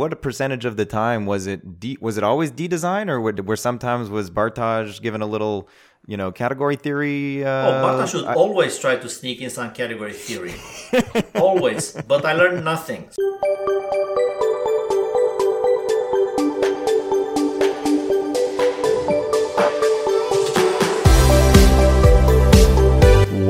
what 0.00 0.14
a 0.14 0.16
percentage 0.16 0.64
of 0.64 0.78
the 0.78 0.86
time 0.86 1.26
was 1.26 1.46
it? 1.46 1.78
D, 1.78 1.98
was 2.00 2.16
it 2.16 2.24
always 2.24 2.50
D 2.50 2.66
design, 2.66 3.10
or 3.10 3.20
were 3.20 3.54
sometimes 3.54 4.08
was 4.08 4.30
Bartosz 4.30 4.98
given 4.98 5.20
a 5.20 5.26
little, 5.26 5.68
you 6.06 6.16
know, 6.16 6.32
category 6.32 6.76
theory? 6.76 7.44
Uh, 7.44 7.50
oh, 7.50 7.72
Bartosz 7.84 8.12
should 8.12 8.24
I, 8.24 8.32
always 8.32 8.78
try 8.78 8.96
to 8.96 9.08
sneak 9.10 9.42
in 9.42 9.50
some 9.50 9.72
category 9.72 10.14
theory, 10.14 10.54
always. 11.34 11.92
But 12.08 12.24
I 12.24 12.32
learned 12.32 12.64
nothing. 12.64 13.10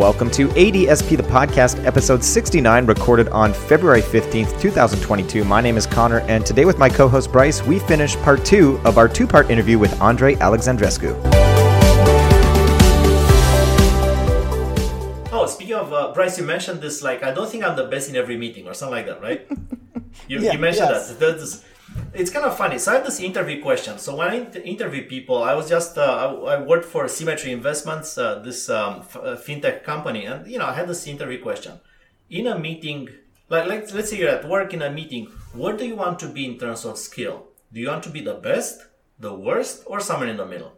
Welcome 0.01 0.31
to 0.31 0.49
ADSP 0.49 1.19
the 1.19 1.23
podcast, 1.23 1.85
episode 1.85 2.25
69, 2.25 2.87
recorded 2.87 3.29
on 3.29 3.53
February 3.53 4.01
15th, 4.01 4.59
2022. 4.59 5.45
My 5.45 5.61
name 5.61 5.77
is 5.77 5.87
Conor, 5.87 6.21
and 6.21 6.47
today 6.47 6.65
with 6.65 6.79
my 6.79 6.89
co 6.89 7.07
host 7.07 7.31
Bryce, 7.31 7.63
we 7.63 7.81
finish 7.81 8.17
part 8.17 8.43
two 8.43 8.81
of 8.87 8.97
our 8.97 9.07
two 9.07 9.27
part 9.27 9.51
interview 9.51 9.79
with 9.79 9.93
Andrei 10.01 10.37
Alexandrescu. 10.37 11.21
Oh, 15.31 15.47
speaking 15.47 15.75
of 15.75 15.93
uh, 15.93 16.15
Bryce, 16.15 16.39
you 16.39 16.45
mentioned 16.45 16.81
this 16.81 17.03
like, 17.03 17.23
I 17.23 17.35
don't 17.35 17.51
think 17.51 17.63
I'm 17.63 17.77
the 17.77 17.85
best 17.85 18.09
in 18.09 18.17
every 18.17 18.39
meeting 18.39 18.67
or 18.67 18.73
something 18.73 18.97
like 18.97 19.07
that, 19.07 19.21
right? 19.21 19.47
You, 20.29 20.41
yeah, 20.41 20.53
you 20.53 20.59
mentioned 20.59 20.89
yes. 20.91 21.11
that. 21.11 21.21
That's, 21.21 21.63
it's 22.13 22.31
kind 22.31 22.45
of 22.45 22.57
funny. 22.57 22.79
So 22.79 22.93
I 22.93 22.97
have 22.97 23.05
this 23.05 23.21
interview 23.21 23.63
question. 23.63 23.99
So 23.99 24.17
when 24.17 24.29
I 24.29 24.51
interview 24.61 25.07
people, 25.07 25.43
I 25.43 25.55
was 25.55 25.69
just 25.69 25.97
uh, 25.99 26.03
I, 26.47 26.55
I, 26.55 26.61
worked 26.61 26.85
for 26.85 27.07
Symmetry 27.09 27.53
Investments, 27.53 28.19
uh, 28.19 28.41
this 28.41 28.69
um, 28.69 29.01
f- 29.01 29.17
uh, 29.17 29.37
fintech 29.37 29.85
company, 29.85 30.27
and 30.27 30.47
you 30.47 30.59
know 30.59 30.67
I 30.67 30.75
had 30.75 30.89
this 30.89 31.07
interview 31.07 31.41
question. 31.41 31.81
In 32.29 32.47
a 32.47 32.59
meeting, 32.59 33.09
like, 33.49 33.69
like 33.69 33.93
let's 33.95 34.11
say 34.11 34.19
you're 34.19 34.29
at 34.29 34.49
work 34.49 34.73
in 34.75 34.83
a 34.83 34.91
meeting, 34.91 35.27
what 35.53 35.79
do 35.79 35.87
you 35.87 35.97
want 35.97 36.19
to 36.21 36.29
be 36.29 36.45
in 36.45 36.59
terms 36.59 36.85
of 36.85 36.99
skill? 36.99 37.49
Do 37.73 37.81
you 37.81 37.89
want 37.89 38.03
to 38.05 38.11
be 38.11 38.21
the 38.21 38.35
best, 38.35 38.87
the 39.19 39.35
worst, 39.35 39.83
or 39.87 40.01
somewhere 40.01 40.29
in 40.29 40.37
the 40.37 40.47
middle? 40.47 40.73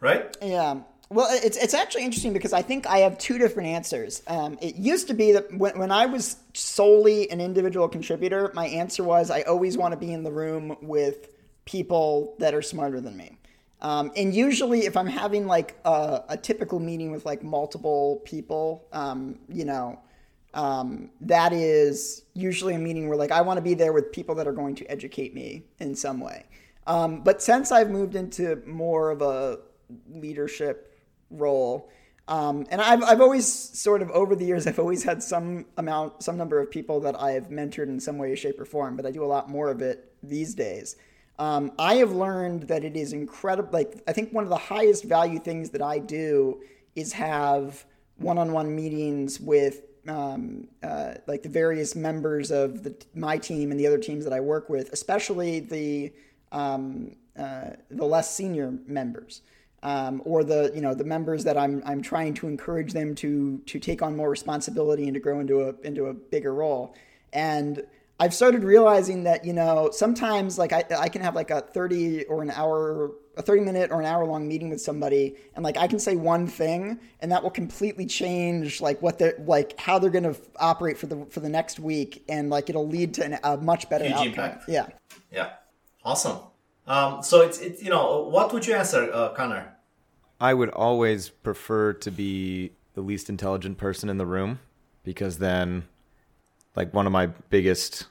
Right? 0.00 0.36
Yeah. 0.42 0.80
Well, 1.12 1.28
it's 1.30 1.58
it's 1.58 1.74
actually 1.74 2.04
interesting 2.04 2.32
because 2.32 2.54
I 2.54 2.62
think 2.62 2.86
I 2.86 2.98
have 2.98 3.18
two 3.18 3.36
different 3.36 3.68
answers. 3.68 4.22
Um, 4.26 4.56
it 4.62 4.76
used 4.76 5.08
to 5.08 5.14
be 5.14 5.32
that 5.32 5.52
when, 5.52 5.78
when 5.78 5.90
I 5.90 6.06
was 6.06 6.36
solely 6.54 7.30
an 7.30 7.38
individual 7.38 7.86
contributor, 7.86 8.50
my 8.54 8.66
answer 8.66 9.04
was 9.04 9.30
I 9.30 9.42
always 9.42 9.76
want 9.76 9.92
to 9.92 9.98
be 9.98 10.10
in 10.10 10.22
the 10.22 10.32
room 10.32 10.74
with 10.80 11.28
people 11.66 12.34
that 12.38 12.54
are 12.54 12.62
smarter 12.62 12.98
than 12.98 13.14
me. 13.14 13.36
Um, 13.82 14.10
and 14.16 14.34
usually, 14.34 14.86
if 14.86 14.96
I'm 14.96 15.06
having 15.06 15.46
like 15.46 15.76
a, 15.84 16.22
a, 16.30 16.36
typical 16.38 16.78
meeting 16.78 17.10
with 17.10 17.26
like 17.26 17.42
multiple 17.42 18.22
people, 18.24 18.86
um, 18.92 19.38
you 19.50 19.66
know, 19.66 20.00
um, 20.54 21.10
that 21.20 21.52
is 21.52 22.22
usually 22.32 22.74
a 22.74 22.78
meeting 22.78 23.08
where 23.08 23.18
like 23.18 23.32
I 23.32 23.42
want 23.42 23.58
to 23.58 23.62
be 23.62 23.74
there 23.74 23.92
with 23.92 24.12
people 24.12 24.34
that 24.36 24.46
are 24.46 24.52
going 24.52 24.76
to 24.76 24.86
educate 24.86 25.34
me 25.34 25.64
in 25.78 25.94
some 25.94 26.20
way. 26.20 26.46
Um, 26.86 27.20
but 27.22 27.42
since 27.42 27.70
I've 27.70 27.90
moved 27.90 28.14
into 28.14 28.62
more 28.66 29.10
of 29.10 29.20
a 29.20 29.58
leadership 30.08 30.88
role. 31.32 31.90
Um, 32.28 32.66
and 32.70 32.80
I've, 32.80 33.02
I've 33.02 33.20
always 33.20 33.46
sort 33.46 34.00
of 34.00 34.10
over 34.10 34.36
the 34.36 34.44
years, 34.44 34.66
I've 34.68 34.78
always 34.78 35.02
had 35.02 35.22
some 35.22 35.66
amount, 35.76 36.22
some 36.22 36.36
number 36.36 36.60
of 36.60 36.70
people 36.70 37.00
that 37.00 37.20
I 37.20 37.32
have 37.32 37.48
mentored 37.48 37.88
in 37.88 38.00
some 38.00 38.18
way, 38.18 38.34
shape, 38.36 38.60
or 38.60 38.64
form, 38.64 38.96
but 38.96 39.06
I 39.06 39.10
do 39.10 39.24
a 39.24 39.26
lot 39.26 39.48
more 39.48 39.68
of 39.68 39.82
it 39.82 40.12
these 40.22 40.54
days. 40.54 40.96
Um, 41.38 41.72
I 41.78 41.96
have 41.96 42.12
learned 42.12 42.64
that 42.64 42.84
it 42.84 42.96
is 42.96 43.12
incredible. 43.12 43.70
Like, 43.72 44.02
I 44.06 44.12
think 44.12 44.32
one 44.32 44.44
of 44.44 44.50
the 44.50 44.56
highest 44.56 45.04
value 45.04 45.38
things 45.38 45.70
that 45.70 45.82
I 45.82 45.98
do 45.98 46.60
is 46.94 47.12
have 47.14 47.84
one 48.16 48.38
on 48.38 48.52
one 48.52 48.74
meetings 48.76 49.40
with 49.40 49.82
um, 50.06 50.68
uh, 50.82 51.14
like 51.26 51.42
the 51.42 51.48
various 51.48 51.94
members 51.94 52.50
of 52.50 52.82
the, 52.82 52.94
my 53.14 53.38
team 53.38 53.70
and 53.70 53.78
the 53.78 53.86
other 53.86 53.98
teams 53.98 54.24
that 54.24 54.32
I 54.32 54.40
work 54.40 54.68
with, 54.68 54.92
especially 54.92 55.60
the, 55.60 56.12
um, 56.50 57.16
uh, 57.38 57.70
the 57.90 58.04
less 58.04 58.34
senior 58.34 58.72
members 58.86 59.42
um, 59.82 60.22
or 60.24 60.44
the 60.44 60.70
you 60.74 60.80
know 60.80 60.94
the 60.94 61.04
members 61.04 61.44
that 61.44 61.56
I'm 61.56 61.82
I'm 61.84 62.02
trying 62.02 62.34
to 62.34 62.48
encourage 62.48 62.92
them 62.92 63.14
to 63.16 63.58
to 63.66 63.78
take 63.78 64.02
on 64.02 64.16
more 64.16 64.30
responsibility 64.30 65.04
and 65.04 65.14
to 65.14 65.20
grow 65.20 65.40
into 65.40 65.62
a 65.62 65.74
into 65.82 66.06
a 66.06 66.14
bigger 66.14 66.54
role. 66.54 66.94
And 67.32 67.84
I've 68.20 68.34
started 68.34 68.62
realizing 68.62 69.24
that 69.24 69.44
you 69.44 69.52
know 69.52 69.90
sometimes 69.92 70.58
like 70.58 70.72
I 70.72 70.84
I 70.96 71.08
can 71.08 71.22
have 71.22 71.34
like 71.34 71.50
a 71.50 71.60
30 71.60 72.24
or 72.26 72.42
an 72.42 72.50
hour 72.50 73.12
a 73.36 73.42
30 73.42 73.62
minute 73.62 73.90
or 73.90 73.98
an 73.98 74.06
hour 74.06 74.26
long 74.26 74.46
meeting 74.46 74.68
with 74.68 74.80
somebody 74.80 75.36
and 75.54 75.64
like 75.64 75.76
I 75.76 75.86
can 75.86 75.98
say 75.98 76.16
one 76.16 76.46
thing 76.46 77.00
and 77.20 77.32
that 77.32 77.42
will 77.42 77.50
completely 77.50 78.04
change 78.04 78.80
like 78.80 79.00
what 79.00 79.18
they're 79.18 79.34
like 79.46 79.78
how 79.80 79.98
they're 79.98 80.10
going 80.10 80.24
to 80.24 80.36
operate 80.60 80.98
for 80.98 81.06
the 81.06 81.24
for 81.30 81.40
the 81.40 81.48
next 81.48 81.80
week 81.80 82.24
and 82.28 82.50
like 82.50 82.68
it'll 82.68 82.86
lead 82.86 83.14
to 83.14 83.24
an, 83.24 83.38
a 83.42 83.56
much 83.56 83.88
better 83.88 84.04
Huge 84.04 84.14
outcome. 84.14 84.26
Impact. 84.26 84.64
Yeah. 84.68 84.86
Yeah. 85.32 85.50
Awesome. 86.04 86.38
Um, 86.86 87.22
so 87.22 87.40
it's, 87.42 87.58
it's, 87.58 87.82
you 87.82 87.90
know, 87.90 88.22
what 88.22 88.52
would 88.52 88.66
you 88.66 88.74
answer, 88.74 89.10
uh, 89.12 89.30
Conor? 89.30 89.71
I 90.42 90.52
would 90.52 90.70
always 90.70 91.28
prefer 91.28 91.92
to 91.92 92.10
be 92.10 92.72
the 92.94 93.00
least 93.00 93.28
intelligent 93.28 93.78
person 93.78 94.08
in 94.08 94.18
the 94.18 94.26
room 94.26 94.58
because 95.04 95.38
then, 95.38 95.84
like, 96.74 96.92
one 96.92 97.06
of 97.06 97.12
my 97.12 97.26
biggest 97.48 98.06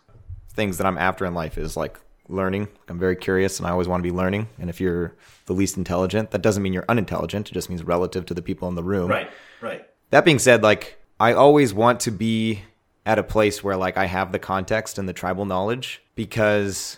things 0.53 0.77
that 0.77 0.87
I'm 0.87 0.97
after 0.97 1.25
in 1.25 1.33
life 1.33 1.57
is 1.57 1.75
like 1.75 1.99
learning. 2.29 2.69
I'm 2.87 2.97
very 2.97 3.17
curious 3.17 3.59
and 3.59 3.67
I 3.67 3.71
always 3.71 3.89
want 3.89 4.01
to 4.01 4.09
be 4.09 4.15
learning. 4.15 4.47
And 4.59 4.69
if 4.69 4.79
you're 4.79 5.13
the 5.45 5.53
least 5.53 5.75
intelligent, 5.75 6.31
that 6.31 6.41
doesn't 6.41 6.63
mean 6.63 6.71
you're 6.71 6.85
unintelligent. 6.87 7.49
It 7.49 7.53
just 7.53 7.69
means 7.69 7.83
relative 7.83 8.25
to 8.27 8.33
the 8.33 8.41
people 8.41 8.69
in 8.69 8.75
the 8.75 8.83
room. 8.83 9.09
Right, 9.09 9.29
right. 9.59 9.85
That 10.11 10.23
being 10.23 10.39
said, 10.39 10.63
like, 10.63 11.01
I 11.19 11.33
always 11.33 11.73
want 11.73 11.99
to 12.01 12.11
be 12.11 12.61
at 13.05 13.19
a 13.19 13.23
place 13.23 13.61
where 13.61 13.75
like 13.75 13.97
I 13.97 14.05
have 14.05 14.31
the 14.31 14.39
context 14.39 14.97
and 14.97 15.09
the 15.09 15.13
tribal 15.13 15.43
knowledge 15.43 16.01
because 16.15 16.97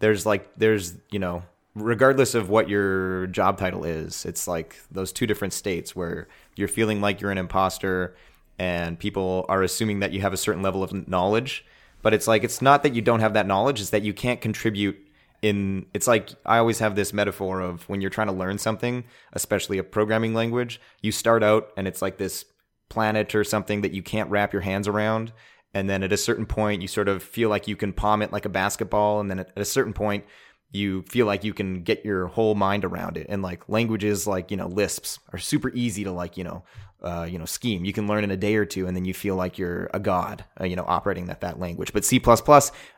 there's 0.00 0.26
like 0.26 0.50
there's 0.56 0.94
you 1.10 1.18
know 1.18 1.44
regardless 1.74 2.34
of 2.34 2.48
what 2.48 2.68
your 2.68 3.28
job 3.28 3.56
title 3.56 3.84
is 3.84 4.24
it's 4.24 4.48
like 4.48 4.76
those 4.90 5.12
two 5.12 5.26
different 5.26 5.52
states 5.52 5.94
where 5.94 6.26
you're 6.56 6.68
feeling 6.68 7.00
like 7.00 7.20
you're 7.20 7.30
an 7.30 7.38
imposter 7.38 8.16
and 8.58 8.98
people 8.98 9.46
are 9.48 9.62
assuming 9.62 10.00
that 10.00 10.12
you 10.12 10.20
have 10.20 10.32
a 10.32 10.36
certain 10.36 10.60
level 10.60 10.82
of 10.82 11.08
knowledge. 11.08 11.64
But 12.02 12.12
it's 12.12 12.26
like 12.26 12.44
it's 12.44 12.60
not 12.60 12.82
that 12.82 12.94
you 12.94 13.00
don't 13.00 13.20
have 13.20 13.34
that 13.34 13.46
knowledge 13.46 13.80
it's 13.80 13.90
that 13.90 14.02
you 14.02 14.12
can't 14.12 14.40
contribute 14.40 14.98
in 15.42 15.86
it's 15.94 16.06
like 16.06 16.30
i 16.44 16.58
always 16.58 16.80
have 16.80 16.96
this 16.96 17.14
metaphor 17.14 17.60
of 17.60 17.88
when 17.88 18.02
you're 18.02 18.10
trying 18.10 18.26
to 18.26 18.32
learn 18.32 18.58
something 18.58 19.04
especially 19.32 19.78
a 19.78 19.82
programming 19.82 20.34
language 20.34 20.78
you 21.00 21.10
start 21.10 21.42
out 21.42 21.70
and 21.78 21.88
it's 21.88 22.02
like 22.02 22.18
this 22.18 22.44
planet 22.90 23.34
or 23.34 23.42
something 23.42 23.80
that 23.80 23.92
you 23.92 24.02
can't 24.02 24.28
wrap 24.28 24.52
your 24.52 24.60
hands 24.60 24.86
around. 24.86 25.32
And 25.72 25.88
then 25.88 26.02
at 26.02 26.12
a 26.12 26.18
certain 26.18 26.44
point 26.44 26.82
you 26.82 26.88
sort 26.88 27.08
of 27.08 27.22
feel 27.22 27.48
like 27.48 27.66
you 27.66 27.76
can 27.76 27.94
palm 27.94 28.20
it 28.20 28.32
like 28.32 28.44
a 28.44 28.50
basketball. 28.50 29.20
And 29.20 29.30
then 29.30 29.38
at 29.38 29.52
a 29.56 29.64
certain 29.64 29.94
point 29.94 30.26
you 30.72 31.02
feel 31.02 31.26
like 31.26 31.42
you 31.44 31.52
can 31.52 31.82
get 31.82 32.04
your 32.04 32.26
whole 32.28 32.54
mind 32.54 32.84
around 32.84 33.16
it 33.16 33.26
and 33.28 33.42
like 33.42 33.68
languages 33.68 34.26
like 34.26 34.50
you 34.50 34.56
know 34.56 34.68
lisps 34.68 35.18
are 35.32 35.38
super 35.38 35.70
easy 35.70 36.04
to 36.04 36.12
like 36.12 36.36
you 36.36 36.44
know 36.44 36.62
uh, 37.02 37.26
you 37.28 37.38
know 37.38 37.46
scheme 37.46 37.84
you 37.84 37.94
can 37.94 38.06
learn 38.06 38.24
in 38.24 38.30
a 38.30 38.36
day 38.36 38.54
or 38.56 38.66
two 38.66 38.86
and 38.86 38.94
then 38.94 39.06
you 39.06 39.14
feel 39.14 39.34
like 39.34 39.56
you're 39.56 39.88
a 39.94 39.98
god 39.98 40.44
uh, 40.60 40.64
you 40.64 40.76
know 40.76 40.84
operating 40.86 41.26
that 41.26 41.40
that 41.40 41.58
language 41.58 41.92
but 41.94 42.04
c++ 42.04 42.20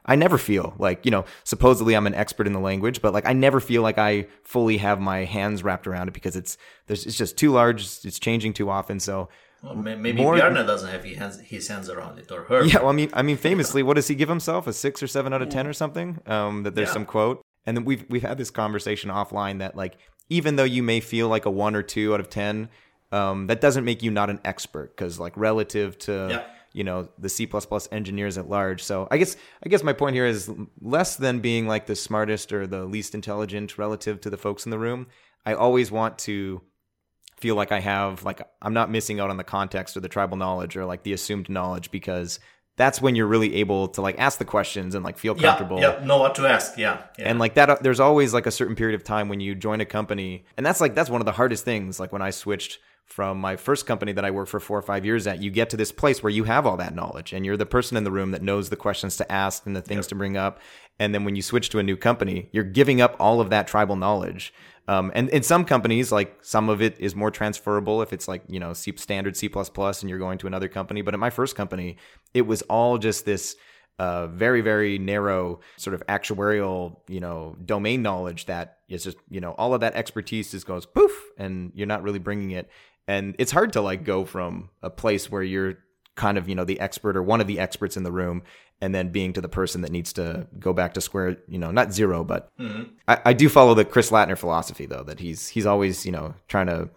i 0.07 0.17
never 0.17 0.37
feel 0.37 0.75
like 0.79 1.05
you 1.05 1.11
know 1.11 1.25
supposedly 1.45 1.95
i'm 1.95 2.07
an 2.07 2.15
expert 2.15 2.47
in 2.47 2.53
the 2.53 2.61
language 2.61 3.01
but 3.01 3.13
like 3.13 3.27
i 3.27 3.33
never 3.33 3.61
feel 3.61 3.81
like 3.81 3.99
i 3.99 4.27
fully 4.43 4.77
have 4.77 5.01
my 5.01 5.25
hands 5.25 5.63
wrapped 5.63 5.87
around 5.87 6.09
it 6.09 6.15
because 6.15 6.35
it's 6.35 6.59
there's 6.89 7.07
it's 7.07 7.17
just 7.17 7.37
too 7.37 7.53
large 7.53 7.83
it's 8.05 8.19
changing 8.19 8.53
too 8.53 8.69
often 8.69 8.99
so 8.99 9.29
well, 9.63 9.77
maybe 9.77 10.21
more, 10.21 10.35
Bjarne 10.35 10.55
doesn't 10.55 10.91
have 10.91 11.05
his 11.05 11.17
hands, 11.17 11.39
his 11.39 11.69
hands 11.69 11.89
around 11.89 12.19
it 12.19 12.33
or 12.33 12.43
her. 12.45 12.65
Yeah, 12.65 12.81
well, 12.81 12.89
I 12.89 12.93
mean, 12.93 13.11
I 13.13 13.23
mean, 13.23 13.37
famously, 13.37 13.85
what 13.85 13.95
does 13.95 14.09
he 14.09 14.17
give 14.17 14.29
himself? 14.29 14.67
A 14.67 14.73
six 14.73 15.01
or 15.05 15.07
seven 15.07 15.33
out 15.33 15.41
of 15.41 15.51
ten 15.51 15.69
or 15.69 15.73
something? 15.73 16.19
Um, 16.27 16.65
that 16.65 16.75
there's 16.75 16.89
yeah. 16.89 16.95
some 16.95 17.07
quote, 17.07 17.45
and 17.67 17.77
then 17.77 17.85
we've 17.85 18.05
we've 18.09 18.23
had 18.23 18.39
this 18.39 18.51
conversation 18.51 19.11
offline 19.11 19.59
that 19.59 19.77
like 19.77 19.97
even 20.29 20.57
though 20.57 20.65
you 20.65 20.83
may 20.83 21.01
feel 21.01 21.29
like 21.29 21.47
a 21.47 21.51
one 21.51 21.75
or 21.75 21.83
two 21.83 22.15
out 22.15 22.21
of 22.21 22.29
ten, 22.31 22.69
um, 23.11 23.47
that 23.47 23.61
doesn't 23.61 23.85
make 23.85 24.03
you 24.03 24.11
not 24.11 24.31
an 24.31 24.41
expert 24.45 24.97
because 24.97 25.21
like 25.21 25.37
relative 25.37 25.99
to 25.99 26.29
yeah. 26.31 26.45
you 26.73 26.85
know 26.85 27.09
the 27.19 27.29
C 27.29 27.49
engineers 27.91 28.39
at 28.39 28.49
large. 28.49 28.83
So 28.83 29.07
I 29.11 29.19
guess 29.19 29.37
I 29.65 29.69
guess 29.69 29.83
my 29.83 29.93
point 29.93 30.15
here 30.15 30.27
is 30.27 30.51
less 30.81 31.17
than 31.17 31.41
being 31.41 31.67
like 31.67 31.87
the 31.87 31.97
smartest 31.97 32.53
or 32.53 32.67
the 32.67 32.85
least 32.85 33.15
intelligent 33.15 33.79
relative 33.79 34.21
to 34.23 34.31
the 34.31 34.39
folks 34.39 34.65
in 34.65 34.71
the 34.71 34.79
room. 34.79 35.07
I 35.45 35.55
always 35.55 35.91
want 35.91 36.19
to 36.21 36.63
feel 37.37 37.57
like 37.57 37.73
I 37.73 37.81
have 37.81 38.25
like 38.25 38.41
I'm 38.63 38.73
not 38.73 38.91
missing 38.91 39.21
out 39.21 39.29
on 39.29 39.37
the 39.37 39.45
context 39.45 39.97
or 39.97 40.01
the 40.01 40.09
tribal 40.09 40.37
knowledge 40.37 40.77
or 40.77 40.85
like 40.85 41.03
the 41.03 41.13
assumed 41.13 41.49
knowledge 41.49 41.91
because 41.91 42.39
that's 42.77 43.03
when 43.03 43.15
you're 43.15 43.27
really 43.27 43.57
able 43.57 43.89
to 43.89 44.01
like 44.01 44.19
ask 44.19 44.39
the 44.39 44.45
questions 44.45 44.95
and 44.95 45.05
like 45.05 45.19
feel 45.19 45.35
comfortable. 45.35 45.81
Yeah, 45.81 45.99
yeah, 45.99 46.05
know 46.05 46.19
what 46.19 46.35
to 46.37 46.47
ask. 46.47 46.79
Yeah, 46.79 47.03
yeah. 47.19 47.29
And 47.29 47.39
like 47.39 47.55
that, 47.55 47.71
uh, 47.71 47.77
there's 47.81 48.01
always 48.01 48.33
like 48.33 48.47
a 48.47 48.51
certain 48.51 48.75
period 48.75 48.95
of 48.95 49.05
time 49.05 49.29
when 49.29 49.41
you 49.41 49.55
join 49.55 49.81
a 49.81 49.85
company, 49.85 50.45
and 50.57 50.65
that's 50.65 50.81
like 50.81 50.95
that's 50.95 51.11
one 51.11 51.21
of 51.21 51.27
the 51.27 51.33
hardest 51.33 51.65
things. 51.65 52.01
Like 52.01 52.13
when 52.13 52.23
I 52.23 52.31
switched 52.31 52.79
from 53.13 53.39
my 53.39 53.57
first 53.57 53.85
company 53.85 54.13
that 54.13 54.25
I 54.25 54.31
worked 54.31 54.51
for 54.51 54.61
four 54.61 54.79
or 54.79 54.83
five 54.83 55.05
years 55.05 55.27
at, 55.27 55.43
you 55.43 55.51
get 55.51 55.69
to 55.71 55.77
this 55.77 55.93
place 55.93 56.23
where 56.23 56.31
you 56.31 56.45
have 56.45 56.67
all 56.67 56.79
that 56.79 56.95
knowledge 56.95 57.33
and 57.33 57.45
you're 57.45 57.59
the 57.59 57.67
person 57.67 57.97
in 57.97 58.05
the 58.05 58.11
room 58.11 58.31
that 58.31 58.43
knows 58.43 58.71
the 58.71 58.77
questions 58.77 59.17
to 59.19 59.31
ask 59.31 59.67
and 59.67 59.77
the 59.77 59.83
things 59.83 60.05
yep. 60.05 60.09
to 60.09 60.15
bring 60.15 60.37
up. 60.37 60.61
And 60.99 61.15
then 61.15 61.25
when 61.25 61.37
you 61.37 61.43
switch 61.43 61.69
to 61.71 61.79
a 61.79 61.83
new 61.83 61.97
company, 61.97 62.49
you're 62.53 62.65
giving 62.65 63.01
up 63.01 63.17
all 63.21 63.41
of 63.41 63.51
that 63.51 63.67
tribal 63.67 63.97
knowledge. 63.97 64.55
Um, 64.89 65.13
and 65.15 65.29
in 65.31 65.43
some 65.43 65.65
companies, 65.65 66.11
like 66.11 66.39
some 66.43 66.69
of 66.69 66.83
it 66.83 66.99
is 66.99 67.15
more 67.15 67.31
transferable 67.31 68.03
if 68.03 68.13
it's 68.13 68.27
like, 68.27 68.43
you 68.49 68.59
know, 68.59 68.73
C, 68.73 68.93
standard 68.97 69.37
C 69.37 69.49
and 69.49 70.11
you're 70.11 70.19
going 70.19 70.39
to 70.39 70.47
another 70.47 70.69
company. 70.69 71.03
But 71.03 71.15
at 71.15 71.21
my 71.21 71.31
first 71.31 71.55
company, 71.55 71.97
it 72.35 72.43
was 72.43 72.63
all 72.63 72.99
just 72.99 73.25
this 73.25 73.57
uh, 73.99 74.27
very 74.27 74.63
very 74.63 74.99
narrow 74.99 75.61
sort 75.77 75.95
of 75.95 76.05
actuarial 76.07 76.97
you 77.09 77.21
know 77.21 77.57
domain 77.65 78.03
knowledge 78.03 78.47
that 78.47 78.79
is 78.89 79.05
just 79.05 79.19
you 79.29 79.41
know 79.41 79.53
all 79.53 79.75
of 79.75 79.81
that 79.81 79.95
expertise 79.95 80.51
just 80.51 80.67
goes 80.67 80.87
poof 80.87 81.13
and 81.39 81.71
you're 81.75 81.87
not 81.87 82.03
really 82.03 82.19
bringing 82.19 82.51
it 82.51 82.69
and 83.07 83.37
it's 83.39 83.53
hard 83.53 83.73
to 83.73 83.81
like 83.81 84.03
go 84.03 84.25
from 84.25 84.71
a 84.83 84.91
place 84.91 85.31
where 85.31 85.43
you're 85.43 85.79
kind 86.17 86.39
of 86.39 86.49
you 86.49 86.55
know 86.55 86.65
the 86.65 86.81
expert 86.81 87.17
or 87.17 87.23
one 87.23 87.41
of 87.41 87.47
the 87.47 87.59
experts 87.59 87.97
in 87.97 88.03
the 88.03 88.11
room 88.11 88.43
and 88.83 88.93
then 88.93 89.09
being 89.09 89.33
to 89.33 89.41
the 89.41 89.49
person 89.49 89.81
that 89.83 89.93
needs 89.93 90.13
to 90.13 90.47
go 90.59 90.75
back 90.75 90.93
to 90.95 91.01
square 91.01 91.39
you 91.49 91.59
know 91.59 91.71
not 91.71 91.95
zero 91.95 92.23
but 92.25 92.51
mm-hmm. 92.59 92.83
I, 93.09 93.21
I 93.27 93.33
do 93.33 93.49
follow 93.49 93.73
the 93.73 93.85
chris 93.85 94.11
Lattner 94.11 94.37
philosophy 94.37 94.85
though 94.85 95.05
that 95.05 95.21
he's 95.21 95.49
he's 95.49 95.65
always 95.65 96.05
you 96.05 96.13
know 96.13 96.35
trying 96.49 96.67
to 96.67 96.91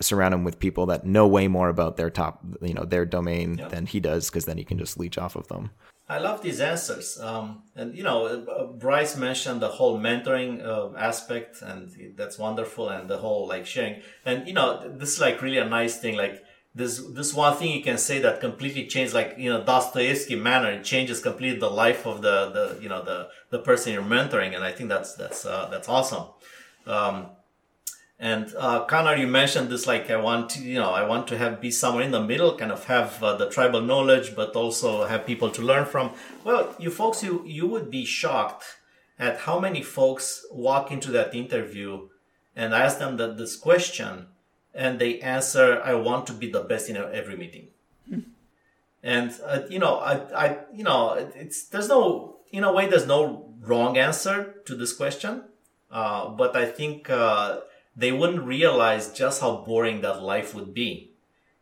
surround 0.00 0.32
him 0.32 0.42
with 0.42 0.58
people 0.58 0.86
that 0.86 1.04
know 1.04 1.26
way 1.28 1.46
more 1.46 1.68
about 1.68 1.96
their 1.96 2.10
top 2.10 2.40
you 2.62 2.74
know 2.74 2.84
their 2.84 3.04
domain 3.04 3.58
yep. 3.58 3.68
than 3.68 3.86
he 3.86 4.00
does 4.00 4.30
because 4.30 4.46
then 4.46 4.56
he 4.56 4.64
can 4.64 4.78
just 4.78 4.98
leech 4.98 5.18
off 5.18 5.36
of 5.36 5.46
them 5.48 5.70
I 6.10 6.20
love 6.20 6.40
these 6.40 6.58
answers. 6.58 7.20
Um, 7.20 7.64
and, 7.76 7.94
you 7.94 8.02
know, 8.02 8.24
uh, 8.24 8.64
Bryce 8.64 9.14
mentioned 9.14 9.60
the 9.60 9.68
whole 9.68 9.98
mentoring 9.98 10.64
uh, 10.64 10.96
aspect, 10.96 11.60
and 11.60 12.14
that's 12.16 12.38
wonderful, 12.38 12.88
and 12.88 13.10
the 13.10 13.18
whole 13.18 13.46
like 13.46 13.66
sharing. 13.66 14.00
And, 14.24 14.48
you 14.48 14.54
know, 14.54 14.88
this 14.88 15.12
is 15.12 15.20
like 15.20 15.42
really 15.42 15.58
a 15.58 15.66
nice 15.66 15.98
thing. 15.98 16.16
Like, 16.16 16.42
this, 16.74 16.98
this 17.14 17.34
one 17.34 17.56
thing 17.56 17.72
you 17.72 17.82
can 17.82 17.98
say 17.98 18.20
that 18.20 18.40
completely 18.40 18.86
changed, 18.86 19.14
like, 19.14 19.34
you 19.38 19.50
know, 19.50 19.64
Dostoevsky 19.64 20.36
manner, 20.36 20.70
it 20.72 20.84
changes 20.84 21.20
completely 21.20 21.58
the 21.58 21.70
life 21.70 22.06
of 22.06 22.22
the, 22.22 22.50
the, 22.50 22.82
you 22.82 22.88
know, 22.88 23.02
the, 23.02 23.28
the 23.50 23.58
person 23.58 23.92
you're 23.92 24.02
mentoring. 24.02 24.54
And 24.54 24.62
I 24.62 24.72
think 24.72 24.88
that's, 24.88 25.14
that's, 25.14 25.44
uh, 25.44 25.68
that's 25.70 25.88
awesome. 25.88 26.26
Um, 26.86 27.30
and 28.20 28.52
uh, 28.58 28.84
Conor, 28.84 29.16
you 29.16 29.28
mentioned 29.28 29.68
this 29.68 29.86
like 29.86 30.10
I 30.10 30.16
want 30.16 30.50
to, 30.50 30.62
you 30.62 30.78
know, 30.78 30.90
I 30.90 31.06
want 31.06 31.28
to 31.28 31.38
have 31.38 31.60
be 31.60 31.70
somewhere 31.70 32.02
in 32.02 32.10
the 32.10 32.22
middle, 32.22 32.56
kind 32.56 32.72
of 32.72 32.84
have 32.86 33.22
uh, 33.22 33.36
the 33.36 33.48
tribal 33.48 33.80
knowledge, 33.80 34.34
but 34.34 34.56
also 34.56 35.04
have 35.04 35.24
people 35.24 35.50
to 35.50 35.62
learn 35.62 35.84
from. 35.84 36.14
Well, 36.42 36.74
you 36.80 36.90
folks, 36.90 37.22
you 37.22 37.44
you 37.46 37.68
would 37.68 37.92
be 37.92 38.04
shocked 38.04 38.64
at 39.20 39.38
how 39.40 39.60
many 39.60 39.82
folks 39.82 40.44
walk 40.50 40.90
into 40.90 41.12
that 41.12 41.32
interview 41.32 42.08
and 42.56 42.74
ask 42.74 42.98
them 42.98 43.18
that 43.18 43.36
this 43.36 43.54
question, 43.54 44.26
and 44.74 44.98
they 44.98 45.20
answer, 45.20 45.80
"I 45.82 45.94
want 45.94 46.26
to 46.28 46.32
be 46.32 46.50
the 46.50 46.60
best 46.60 46.88
in 46.88 46.96
every 46.96 47.36
meeting." 47.36 47.68
Hmm. 48.08 48.20
And 49.02 49.34
uh, 49.44 49.62
you 49.68 49.78
know, 49.78 49.96
I, 49.96 50.14
I, 50.46 50.58
you 50.72 50.84
know, 50.84 51.14
it's 51.34 51.64
there's 51.64 51.88
no, 51.88 52.36
in 52.52 52.64
a 52.64 52.72
way, 52.72 52.88
there's 52.88 53.06
no 53.06 53.52
wrong 53.60 53.96
answer 53.96 54.54
to 54.66 54.74
this 54.74 54.92
question, 54.92 55.42
uh, 55.90 56.28
but 56.28 56.56
I 56.56 56.66
think 56.66 57.10
uh, 57.10 57.60
they 57.96 58.12
wouldn't 58.12 58.44
realize 58.44 59.12
just 59.12 59.40
how 59.40 59.56
boring 59.56 60.00
that 60.02 60.22
life 60.22 60.54
would 60.54 60.72
be. 60.72 61.12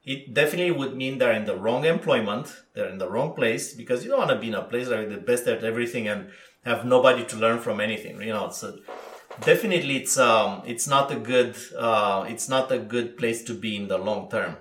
It 0.04 0.34
definitely 0.34 0.70
would 0.70 0.96
mean 0.96 1.18
they're 1.18 1.32
in 1.32 1.46
the 1.46 1.56
wrong 1.56 1.84
employment, 1.84 2.54
they're 2.74 2.88
in 2.88 2.98
the 2.98 3.10
wrong 3.10 3.34
place, 3.34 3.74
because 3.74 4.04
you 4.04 4.10
don't 4.10 4.20
want 4.20 4.30
to 4.30 4.38
be 4.38 4.48
in 4.48 4.54
a 4.54 4.62
place 4.62 4.88
where 4.88 5.00
you're 5.00 5.10
the 5.10 5.16
best 5.16 5.48
at 5.48 5.64
everything 5.64 6.06
and 6.06 6.28
have 6.64 6.84
nobody 6.84 7.24
to 7.24 7.36
learn 7.36 7.58
from 7.58 7.80
anything. 7.80 8.20
You 8.20 8.32
know, 8.32 8.50
so 8.50 8.78
definitely 9.40 9.96
it's 9.96 10.18
um 10.18 10.62
it's 10.66 10.86
not 10.86 11.10
a 11.10 11.16
good 11.16 11.56
uh 11.76 12.24
it's 12.28 12.48
not 12.48 12.70
a 12.72 12.78
good 12.78 13.16
place 13.16 13.42
to 13.44 13.54
be 13.54 13.76
in 13.76 13.88
the 13.88 13.98
long 13.98 14.30
term. 14.30 14.56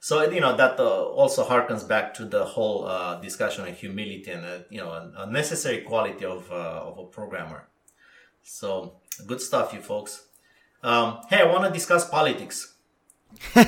So 0.00 0.28
you 0.30 0.40
know 0.40 0.56
that 0.56 0.80
uh, 0.80 1.04
also 1.04 1.46
harkens 1.46 1.86
back 1.86 2.14
to 2.14 2.24
the 2.24 2.44
whole 2.44 2.86
uh, 2.86 3.20
discussion 3.20 3.68
of 3.68 3.76
humility 3.76 4.30
and 4.30 4.44
uh, 4.44 4.58
you 4.70 4.78
know 4.78 4.90
a, 4.90 5.12
a 5.18 5.30
necessary 5.30 5.82
quality 5.82 6.24
of 6.24 6.50
uh, 6.50 6.88
of 6.88 6.98
a 6.98 7.04
programmer. 7.04 7.68
So 8.42 8.94
good 9.26 9.42
stuff, 9.42 9.74
you 9.74 9.80
folks. 9.80 10.24
Um, 10.82 11.18
hey, 11.28 11.42
I 11.42 11.44
want 11.44 11.64
to 11.64 11.70
discuss 11.70 12.08
politics. 12.08 12.74
All 13.56 13.64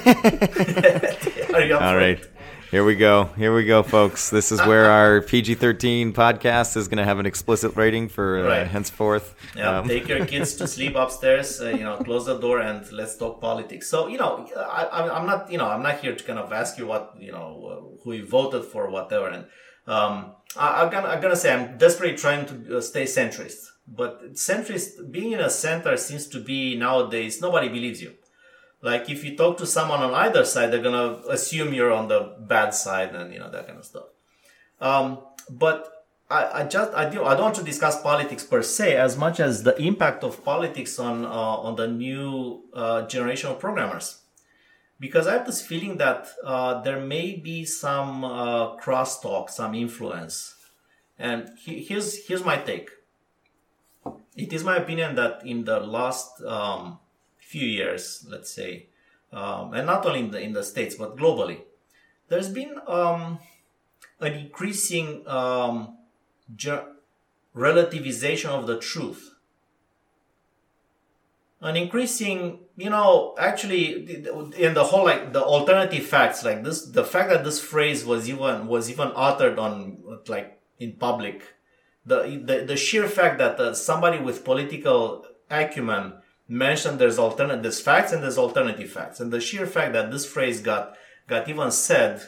right. 1.96 2.26
Here 2.72 2.84
we 2.84 2.94
go. 2.94 3.24
Here 3.36 3.54
we 3.54 3.66
go, 3.66 3.82
folks. 3.82 4.30
This 4.30 4.50
is 4.50 4.58
where 4.60 4.90
our 4.98 5.20
PG 5.20 5.56
13 5.56 6.14
podcast 6.14 6.74
is 6.74 6.88
going 6.88 6.96
to 6.96 7.04
have 7.04 7.18
an 7.18 7.26
explicit 7.26 7.76
rating 7.76 8.08
for 8.08 8.38
uh, 8.38 8.48
right. 8.48 8.66
henceforth. 8.66 9.34
Yeah, 9.54 9.80
um. 9.80 9.86
take 9.86 10.08
your 10.08 10.24
kids 10.24 10.54
to 10.54 10.66
sleep 10.76 10.94
upstairs, 10.96 11.60
uh, 11.60 11.68
you 11.68 11.84
know, 11.84 11.98
close 11.98 12.24
the 12.24 12.38
door 12.38 12.60
and 12.60 12.90
let's 12.90 13.14
talk 13.18 13.42
politics. 13.42 13.90
So, 13.90 14.06
you 14.06 14.16
know, 14.16 14.48
I, 14.56 15.18
am 15.18 15.26
not, 15.26 15.52
you 15.52 15.58
know, 15.58 15.66
I'm 15.66 15.82
not 15.82 16.00
here 16.00 16.16
to 16.16 16.24
kind 16.24 16.38
of 16.38 16.50
ask 16.50 16.78
you 16.78 16.86
what, 16.86 17.14
you 17.20 17.30
know, 17.30 17.98
who 18.04 18.12
you 18.14 18.26
voted 18.26 18.64
for, 18.64 18.88
whatever. 18.88 19.28
And 19.28 19.44
um, 19.86 20.32
I, 20.56 20.82
am 20.82 20.90
gonna, 20.90 21.08
I'm 21.08 21.20
gonna 21.20 21.36
say 21.36 21.52
I'm 21.52 21.76
desperately 21.76 22.16
trying 22.16 22.46
to 22.46 22.78
uh, 22.78 22.80
stay 22.80 23.04
centrist. 23.04 23.66
But 23.86 24.32
centrist, 24.32 25.10
being 25.10 25.32
in 25.32 25.40
a 25.40 25.50
center 25.50 25.94
seems 25.98 26.26
to 26.28 26.40
be 26.40 26.76
nowadays, 26.76 27.38
nobody 27.38 27.68
believes 27.68 28.00
you. 28.00 28.14
Like 28.82 29.08
if 29.08 29.24
you 29.24 29.36
talk 29.36 29.58
to 29.58 29.66
someone 29.66 30.00
on 30.00 30.12
either 30.12 30.44
side, 30.44 30.72
they're 30.72 30.82
gonna 30.82 31.20
assume 31.28 31.72
you're 31.72 31.92
on 31.92 32.08
the 32.08 32.34
bad 32.40 32.74
side 32.74 33.14
and 33.14 33.32
you 33.32 33.38
know 33.38 33.50
that 33.50 33.66
kind 33.66 33.78
of 33.78 33.84
stuff. 33.84 34.06
Um, 34.80 35.20
but 35.48 36.02
I, 36.28 36.60
I, 36.60 36.64
just 36.64 36.92
I 36.92 37.08
do 37.08 37.24
I 37.24 37.34
don't 37.34 37.44
want 37.44 37.56
to 37.56 37.62
discuss 37.62 38.00
politics 38.02 38.42
per 38.42 38.62
se 38.62 38.96
as 38.96 39.16
much 39.16 39.38
as 39.38 39.62
the 39.62 39.80
impact 39.80 40.24
of 40.24 40.44
politics 40.44 40.98
on 40.98 41.24
uh, 41.24 41.28
on 41.28 41.76
the 41.76 41.86
new 41.86 42.64
uh, 42.74 43.06
generation 43.06 43.50
of 43.50 43.60
programmers, 43.60 44.22
because 44.98 45.28
I 45.28 45.34
have 45.34 45.46
this 45.46 45.62
feeling 45.62 45.98
that 45.98 46.28
uh, 46.44 46.82
there 46.82 47.00
may 47.00 47.36
be 47.36 47.64
some 47.64 48.24
uh, 48.24 48.76
crosstalk, 48.78 49.50
some 49.50 49.74
influence, 49.74 50.56
and 51.18 51.50
he, 51.56 51.84
here's 51.84 52.26
here's 52.26 52.44
my 52.44 52.56
take. 52.56 52.90
It 54.36 54.52
is 54.52 54.64
my 54.64 54.76
opinion 54.76 55.14
that 55.16 55.46
in 55.46 55.64
the 55.64 55.78
last 55.78 56.42
um, 56.42 56.98
few 57.52 57.66
years, 57.66 58.26
let's 58.28 58.50
say, 58.50 58.86
um, 59.32 59.74
and 59.74 59.86
not 59.86 60.04
only 60.06 60.20
in 60.20 60.30
the 60.30 60.40
in 60.40 60.52
the 60.52 60.64
states 60.72 60.94
but 60.94 61.16
globally, 61.16 61.58
there's 62.28 62.48
been 62.48 62.74
um, 62.86 63.38
an 64.20 64.32
increasing 64.44 65.26
um, 65.26 65.96
relativization 67.54 68.50
of 68.58 68.66
the 68.66 68.78
truth. 68.78 69.22
An 71.60 71.76
increasing, 71.76 72.58
you 72.76 72.90
know, 72.90 73.36
actually, 73.38 73.84
in 74.66 74.74
the 74.74 74.84
whole 74.90 75.04
like 75.04 75.32
the 75.32 75.44
alternative 75.44 76.04
facts, 76.04 76.44
like 76.44 76.64
this, 76.64 76.86
the 76.86 77.04
fact 77.04 77.30
that 77.30 77.44
this 77.44 77.60
phrase 77.60 78.04
was 78.04 78.28
even 78.28 78.66
was 78.66 78.90
even 78.90 79.12
uttered 79.14 79.58
on 79.58 79.98
like 80.26 80.58
in 80.80 80.92
public 80.94 81.42
the, 82.04 82.42
the, 82.44 82.64
the 82.64 82.76
sheer 82.76 83.08
fact 83.08 83.38
that 83.38 83.58
uh, 83.60 83.74
somebody 83.74 84.18
with 84.18 84.44
political 84.44 85.24
acumen 85.50 86.14
mentioned 86.52 86.98
there's 86.98 87.18
alternate 87.18 87.62
there's 87.62 87.80
facts 87.80 88.12
and 88.12 88.22
there's 88.22 88.38
alternative 88.38 88.90
facts. 88.90 89.20
And 89.20 89.32
the 89.32 89.40
sheer 89.40 89.66
fact 89.66 89.92
that 89.94 90.10
this 90.10 90.26
phrase 90.26 90.60
got 90.60 90.96
got 91.26 91.48
even 91.48 91.70
said 91.70 92.22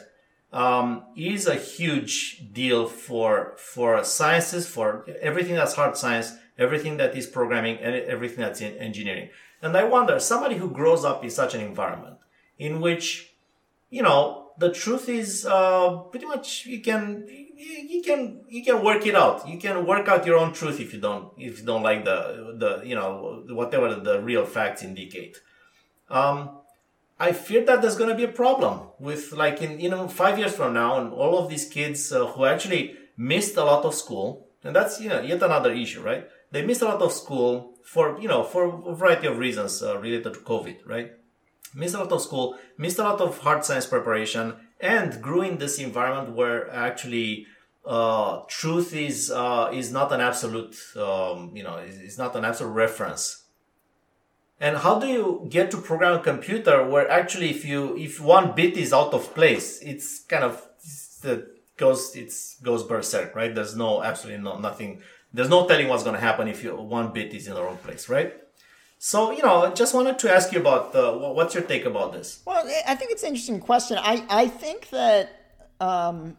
um, 0.51 1.03
is 1.15 1.47
a 1.47 1.55
huge 1.55 2.51
deal 2.51 2.87
for 2.87 3.53
for 3.57 4.03
sciences 4.03 4.67
for 4.67 5.05
everything 5.21 5.55
that's 5.55 5.75
hard 5.75 5.95
science 5.97 6.33
everything 6.57 6.97
that 6.97 7.15
is 7.15 7.27
programming 7.27 7.77
and 7.79 7.95
everything 7.95 8.39
that's 8.39 8.61
in 8.61 8.75
engineering. 8.77 9.29
And 9.61 9.75
i 9.75 9.83
wonder 9.83 10.19
somebody 10.19 10.55
who 10.55 10.69
grows 10.69 11.03
up 11.03 11.23
in 11.23 11.29
such 11.29 11.53
an 11.55 11.61
environment 11.61 12.17
in 12.57 12.81
which 12.81 13.33
you 13.89 14.01
know 14.01 14.51
the 14.57 14.71
truth 14.71 15.09
is 15.09 15.45
uh, 15.45 15.97
pretty 16.11 16.25
much 16.25 16.65
you 16.65 16.81
can 16.81 17.27
you 17.55 18.01
can 18.03 18.41
you 18.49 18.63
can 18.63 18.83
work 18.83 19.05
it 19.05 19.15
out. 19.15 19.47
You 19.47 19.57
can 19.57 19.85
work 19.85 20.07
out 20.07 20.25
your 20.25 20.37
own 20.37 20.53
truth 20.53 20.79
if 20.79 20.93
you 20.93 20.99
don't 20.99 21.31
if 21.37 21.59
you 21.59 21.65
don't 21.65 21.83
like 21.83 22.03
the 22.05 22.55
the 22.57 22.87
you 22.87 22.95
know 22.95 23.43
whatever 23.49 23.95
the 23.95 24.21
real 24.21 24.45
facts 24.45 24.83
indicate. 24.83 25.37
Um, 26.09 26.59
I 27.19 27.31
fear 27.31 27.63
that 27.65 27.81
there's 27.81 27.95
going 27.95 28.09
to 28.09 28.15
be 28.15 28.25
a 28.25 28.31
problem 28.43 28.81
with 28.99 29.31
like 29.31 29.61
in 29.61 29.79
you 29.79 29.89
know 29.89 30.07
five 30.07 30.37
years 30.37 30.53
from 30.53 30.73
now, 30.73 30.99
and 30.99 31.13
all 31.13 31.37
of 31.37 31.49
these 31.49 31.67
kids 31.67 32.11
uh, 32.11 32.25
who 32.27 32.45
actually 32.45 32.95
missed 33.17 33.55
a 33.55 33.63
lot 33.63 33.85
of 33.85 33.95
school, 33.95 34.47
and 34.63 34.75
that's 34.75 34.99
you 34.99 35.09
know 35.09 35.21
yet 35.21 35.41
another 35.41 35.71
issue, 35.71 36.01
right? 36.01 36.27
They 36.51 36.65
missed 36.65 36.81
a 36.81 36.85
lot 36.85 37.01
of 37.01 37.13
school 37.13 37.77
for 37.83 38.19
you 38.19 38.27
know 38.27 38.43
for 38.43 38.65
a 38.65 38.95
variety 38.95 39.27
of 39.27 39.37
reasons 39.37 39.81
uh, 39.81 39.97
related 39.97 40.33
to 40.33 40.39
COVID, 40.41 40.85
right? 40.85 41.11
Missed 41.73 41.95
a 41.95 41.99
lot 41.99 42.11
of 42.11 42.21
school, 42.21 42.57
missed 42.77 42.99
a 42.99 43.03
lot 43.03 43.19
of 43.19 43.37
hard 43.39 43.65
science 43.65 43.85
preparation, 43.85 44.55
and 44.79 45.21
grew 45.21 45.41
in 45.41 45.57
this 45.57 45.79
environment 45.79 46.35
where 46.35 46.71
actually 46.71 47.47
uh, 47.85 48.41
truth 48.47 48.93
is 48.95 49.31
uh, 49.31 49.69
is 49.73 49.91
not 49.91 50.11
an 50.11 50.21
absolute 50.21 50.75
um, 50.97 51.51
you 51.53 51.63
know 51.63 51.77
it's 51.77 52.17
not 52.17 52.35
an 52.35 52.45
absolute 52.45 52.71
reference. 52.71 53.43
And 54.59 54.77
how 54.77 54.99
do 54.99 55.07
you 55.07 55.47
get 55.49 55.69
to 55.71 55.77
program 55.77 56.19
a 56.19 56.23
computer 56.23 56.87
where 56.87 57.09
actually 57.09 57.49
if 57.49 57.65
you 57.65 57.97
if 57.97 58.19
one 58.21 58.55
bit 58.55 58.77
is 58.77 58.93
out 58.93 59.13
of 59.13 59.33
place 59.35 59.79
it's 59.81 60.19
kind 60.19 60.43
of 60.43 60.65
it 61.23 61.45
goes 61.77 62.15
it's 62.15 62.59
goes 62.61 62.83
berserk 62.83 63.35
right? 63.35 63.53
There's 63.53 63.75
no 63.75 64.01
absolutely 64.03 64.43
no 64.43 64.57
nothing. 64.57 65.01
There's 65.33 65.49
no 65.49 65.67
telling 65.67 65.89
what's 65.89 66.03
going 66.03 66.15
to 66.15 66.21
happen 66.21 66.47
if 66.47 66.63
you 66.63 66.75
one 66.75 67.11
bit 67.11 67.33
is 67.33 67.47
in 67.47 67.53
the 67.53 67.61
wrong 67.61 67.77
place 67.77 68.07
right 68.07 68.33
so, 69.05 69.29
you 69.29 69.43
know, 69.43 69.65
I 69.65 69.69
just 69.69 69.93
wanted 69.93 70.17
to 70.17 70.33
ask 70.33 70.51
you 70.51 70.59
about 70.59 70.95
uh, 70.95 71.13
what's 71.13 71.53
your 71.53 71.61
take 71.61 71.85
about 71.85 72.11
this? 72.11 72.41
Well, 72.43 72.67
I 72.87 72.95
think 72.95 73.11
it's 73.11 73.21
an 73.21 73.29
interesting 73.29 73.59
question. 73.59 73.99
I, 73.99 74.25
I 74.31 74.47
think 74.47 74.89
that, 74.89 75.53
um, 75.79 76.35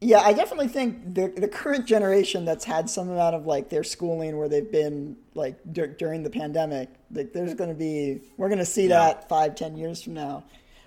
yeah, 0.00 0.20
I 0.20 0.32
definitely 0.32 0.68
think 0.68 1.14
the, 1.14 1.28
the 1.36 1.48
current 1.48 1.84
generation 1.84 2.46
that's 2.46 2.64
had 2.64 2.88
some 2.88 3.10
amount 3.10 3.36
of 3.36 3.44
like 3.44 3.68
their 3.68 3.84
schooling 3.84 4.38
where 4.38 4.48
they've 4.48 4.72
been 4.72 5.18
like 5.34 5.58
during 5.70 6.22
the 6.22 6.30
pandemic, 6.30 6.88
like 7.12 7.34
there's 7.34 7.52
going 7.52 7.68
to 7.68 7.76
be, 7.76 8.22
we're 8.38 8.48
going 8.48 8.58
to 8.58 8.64
see 8.64 8.88
yeah. 8.88 9.00
that 9.00 9.28
five, 9.28 9.54
ten 9.54 9.76
years 9.76 10.02
from 10.02 10.14
now. 10.14 10.44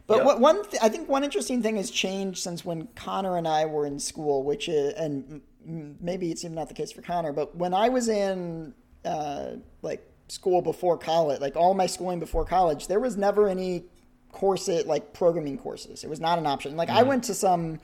But 0.08 0.26
what, 0.26 0.40
one, 0.40 0.64
th- 0.64 0.82
I 0.82 0.90
think 0.90 1.08
one 1.08 1.24
interesting 1.24 1.62
thing 1.62 1.76
has 1.76 1.92
changed 1.92 2.40
since 2.40 2.66
when 2.66 2.88
Conor 2.96 3.38
and 3.38 3.48
I 3.48 3.68
were 3.68 3.86
in 3.86 4.00
school, 4.00 4.42
which 4.42 4.68
is, 4.68 4.96
and 4.96 5.42
maybe 6.02 6.32
it's 6.32 6.44
even 6.44 6.56
not 6.56 6.68
the 6.68 6.74
case 6.74 6.92
for 6.92 7.04
Conor, 7.04 7.32
but 7.32 7.56
when 7.56 7.76
I 7.76 7.90
was 7.90 8.10
in 8.10 8.74
uh, 9.06 9.52
like 9.84 10.08
school 10.32 10.62
before 10.62 10.98
college, 10.98 11.42
like 11.42 11.58
all 11.58 11.74
my 11.74 11.86
schooling 11.86 12.18
before 12.18 12.46
college, 12.46 12.88
there 12.88 13.02
was 13.02 13.18
never 13.18 13.50
any 13.50 13.84
course 14.32 14.70
like 14.70 15.12
programming 15.12 15.58
courses. 15.58 16.06
It 16.06 16.10
was 16.10 16.22
not 16.22 16.40
an 16.40 16.48
option. 16.48 16.78
Like 16.78 16.88
mm-hmm. 16.88 17.00
I 17.00 17.04
went 17.04 17.26
to 17.26 17.34
some, 17.34 17.82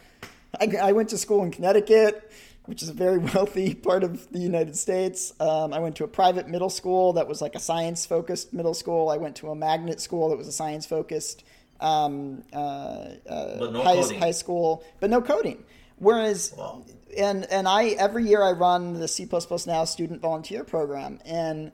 I, 0.58 0.72
I, 0.82 0.92
went 0.94 1.10
to 1.10 1.18
school 1.18 1.44
in 1.44 1.52
Connecticut, 1.52 2.32
which 2.64 2.82
is 2.82 2.88
a 2.88 2.94
very 2.94 3.18
wealthy 3.34 3.76
part 3.76 4.06
of 4.06 4.32
the 4.32 4.40
United 4.40 4.78
States. 4.78 5.34
Um, 5.42 5.74
I 5.74 5.80
went 5.80 5.98
to 5.98 6.06
a 6.06 6.08
private 6.08 6.48
middle 6.48 6.70
school 6.70 7.12
that 7.14 7.28
was 7.28 7.42
like 7.42 7.54
a 7.54 7.60
science 7.60 8.06
focused 8.06 8.54
middle 8.54 8.74
school. 8.74 9.10
I 9.10 9.18
went 9.18 9.36
to 9.38 9.50
a 9.50 9.56
magnet 9.56 10.00
school 10.00 10.30
that 10.30 10.38
was 10.38 10.48
a 10.48 10.54
science 10.54 10.86
focused 10.86 11.44
um, 11.82 12.44
uh, 12.54 13.10
uh, 13.30 13.70
no 13.72 13.84
high, 13.84 14.02
high, 14.20 14.32
school, 14.32 14.86
but 15.02 15.10
no 15.10 15.22
coding. 15.22 15.66
Whereas, 15.98 16.54
wow. 16.58 16.86
and 17.18 17.46
and 17.52 17.68
I 17.68 17.90
every 17.90 18.26
year 18.26 18.42
I 18.42 18.54
run 18.54 18.94
the 18.94 19.08
C 19.10 19.28
Now 19.68 19.84
student 19.84 20.22
volunteer 20.22 20.64
program, 20.64 21.20
and 21.26 21.74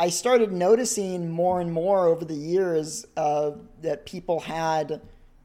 I 0.00 0.08
started 0.08 0.50
noticing 0.50 1.30
more 1.30 1.60
and 1.60 1.70
more 1.70 2.06
over 2.06 2.24
the 2.24 2.32
years 2.32 3.04
uh, 3.18 3.50
that 3.82 4.06
people 4.06 4.40
had 4.40 5.02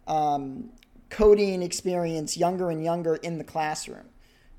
um, 0.07 0.69
coding 1.09 1.61
experience 1.61 2.37
younger 2.37 2.69
and 2.69 2.81
younger 2.81 3.17
in 3.17 3.37
the 3.37 3.43
classroom. 3.43 4.05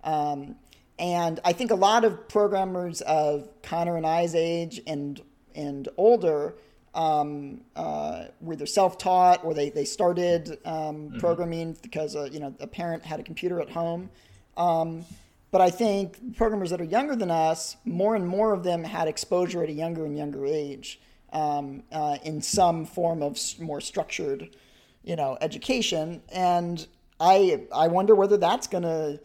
Um, 0.04 0.56
and 0.98 1.40
I 1.46 1.54
think 1.54 1.70
a 1.70 1.76
lot 1.76 2.04
of 2.04 2.28
programmers 2.28 3.00
of 3.00 3.48
Conor 3.62 3.96
and 3.96 4.06
I's 4.06 4.34
age 4.34 4.82
and 4.86 5.18
and 5.54 5.88
older 5.96 6.56
um, 6.94 7.62
uh, 7.74 8.26
were 8.42 8.52
either 8.52 8.66
self-taught 8.66 9.44
or 9.44 9.54
they, 9.54 9.70
they 9.70 9.86
started 9.86 10.58
um, 10.66 10.74
mm-hmm. 10.74 11.18
programming 11.20 11.74
because 11.80 12.14
uh, 12.14 12.28
you 12.30 12.40
know 12.40 12.54
a 12.60 12.66
parent 12.66 13.02
had 13.02 13.18
a 13.18 13.22
computer 13.22 13.62
at 13.62 13.70
home. 13.70 14.10
Um, 14.58 15.06
but 15.50 15.60
I 15.60 15.70
think 15.70 16.36
programmers 16.36 16.70
that 16.70 16.80
are 16.80 16.84
younger 16.84 17.16
than 17.16 17.30
us, 17.30 17.76
more 17.84 18.16
and 18.16 18.26
more 18.26 18.52
of 18.52 18.62
them 18.64 18.84
had 18.84 19.08
exposure 19.08 19.62
at 19.62 19.68
a 19.68 19.72
younger 19.72 20.04
and 20.04 20.16
younger 20.16 20.44
age 20.44 21.00
um, 21.32 21.82
uh, 21.92 22.18
in 22.24 22.42
some 22.42 22.84
form 22.84 23.22
of 23.22 23.38
more 23.60 23.80
structured, 23.80 24.56
you 25.04 25.16
know, 25.16 25.38
education. 25.40 26.22
And 26.32 26.86
I 27.20 27.66
I 27.72 27.88
wonder 27.88 28.14
whether 28.14 28.36
that's 28.36 28.66
gonna, 28.66 29.18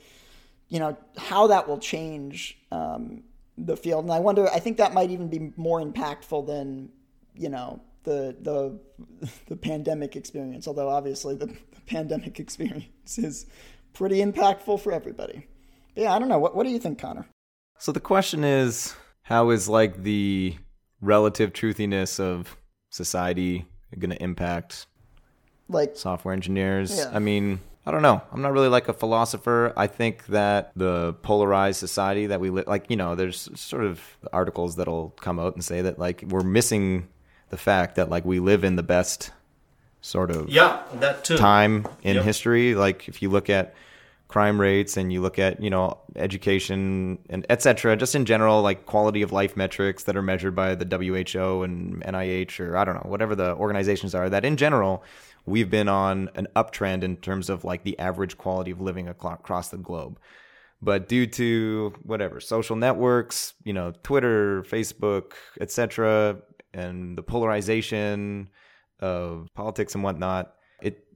you 0.69 0.79
know, 0.79 0.97
how 1.17 1.47
that 1.47 1.67
will 1.67 1.79
change 1.79 2.57
um, 2.71 3.23
the 3.57 3.75
field. 3.75 4.05
And 4.05 4.13
I 4.13 4.19
wonder, 4.19 4.47
I 4.49 4.59
think 4.59 4.77
that 4.77 4.93
might 4.93 5.11
even 5.11 5.27
be 5.27 5.51
more 5.57 5.81
impactful 5.81 6.47
than 6.47 6.89
you 7.35 7.49
know 7.49 7.81
the 8.03 8.35
the 8.41 8.79
the 9.47 9.55
pandemic 9.55 10.15
experience. 10.15 10.67
Although 10.67 10.89
obviously 10.89 11.35
the, 11.35 11.47
the 11.75 11.81
pandemic 11.87 12.39
experience 12.39 13.17
is 13.17 13.47
pretty 13.93 14.19
impactful 14.19 14.79
for 14.81 14.91
everybody. 14.91 15.47
But 15.93 16.03
yeah, 16.03 16.13
I 16.13 16.19
don't 16.19 16.29
know. 16.29 16.39
What 16.39 16.55
what 16.55 16.65
do 16.65 16.71
you 16.71 16.79
think, 16.79 16.99
Conor? 16.99 17.25
So 17.77 17.91
the 17.91 17.99
question 17.99 18.43
is, 18.43 18.95
how 19.23 19.49
is 19.49 19.67
like 19.67 20.03
the 20.03 20.55
relative 21.01 21.51
truthiness 21.51 22.19
of 22.19 22.55
society 22.89 23.65
going 23.97 24.11
to 24.11 24.21
impact 24.21 24.85
like 25.67 25.95
software 25.95 26.33
engineers? 26.33 26.97
Yeah. 26.97 27.11
I 27.13 27.19
mean, 27.19 27.59
I 27.85 27.91
don't 27.91 28.03
know. 28.03 28.21
I'm 28.31 28.41
not 28.41 28.53
really 28.53 28.67
like 28.67 28.87
a 28.87 28.93
philosopher. 28.93 29.73
I 29.75 29.87
think 29.87 30.27
that 30.27 30.71
the 30.75 31.13
polarized 31.23 31.79
society 31.79 32.27
that 32.27 32.39
we 32.39 32.51
live, 32.51 32.67
like 32.67 32.89
you 32.89 32.95
know, 32.95 33.15
there's 33.15 33.49
sort 33.59 33.83
of 33.83 34.01
articles 34.31 34.75
that'll 34.75 35.09
come 35.19 35.39
out 35.39 35.55
and 35.55 35.63
say 35.63 35.81
that 35.81 35.97
like 35.97 36.23
we're 36.27 36.43
missing 36.43 37.07
the 37.49 37.57
fact 37.57 37.95
that 37.95 38.09
like 38.09 38.23
we 38.23 38.39
live 38.39 38.63
in 38.63 38.75
the 38.75 38.83
best 38.83 39.31
sort 40.03 40.31
of 40.31 40.49
yeah 40.49 40.81
that 40.95 41.23
too. 41.23 41.37
time 41.37 41.87
in 42.03 42.15
yep. 42.15 42.25
history. 42.25 42.75
Like 42.75 43.07
if 43.07 43.21
you 43.21 43.29
look 43.29 43.49
at 43.49 43.73
crime 44.31 44.61
rates 44.61 44.95
and 44.95 45.11
you 45.11 45.21
look 45.21 45.37
at 45.37 45.61
you 45.61 45.69
know 45.69 45.97
education 46.15 47.19
and 47.29 47.45
etc. 47.49 47.97
Just 47.97 48.15
in 48.15 48.25
general, 48.25 48.61
like 48.61 48.85
quality 48.85 49.21
of 49.21 49.31
life 49.31 49.57
metrics 49.57 50.03
that 50.03 50.15
are 50.15 50.21
measured 50.21 50.55
by 50.55 50.73
the 50.73 50.85
WHO 50.85 51.63
and 51.63 52.01
NIH 52.03 52.59
or 52.59 52.77
I 52.77 52.85
don't 52.85 52.95
know 52.95 53.09
whatever 53.09 53.35
the 53.35 53.53
organizations 53.55 54.15
are. 54.15 54.29
That 54.29 54.45
in 54.45 54.55
general 54.57 55.03
we've 55.45 55.69
been 55.69 55.89
on 55.89 56.29
an 56.35 56.47
uptrend 56.55 57.03
in 57.03 57.17
terms 57.17 57.49
of 57.49 57.65
like 57.65 57.83
the 57.83 57.99
average 57.99 58.37
quality 58.37 58.71
of 58.71 58.79
living 58.79 59.09
across 59.09 59.69
the 59.69 59.77
globe. 59.77 60.17
But 60.81 61.07
due 61.07 61.27
to 61.27 61.93
whatever 62.03 62.39
social 62.39 62.75
networks, 62.75 63.53
you 63.63 63.73
know, 63.73 63.93
Twitter, 64.01 64.63
Facebook, 64.63 65.33
etc., 65.59 66.37
and 66.73 67.17
the 67.17 67.21
polarization 67.21 68.49
of 68.99 69.47
politics 69.53 69.93
and 69.93 70.03
whatnot, 70.03 70.55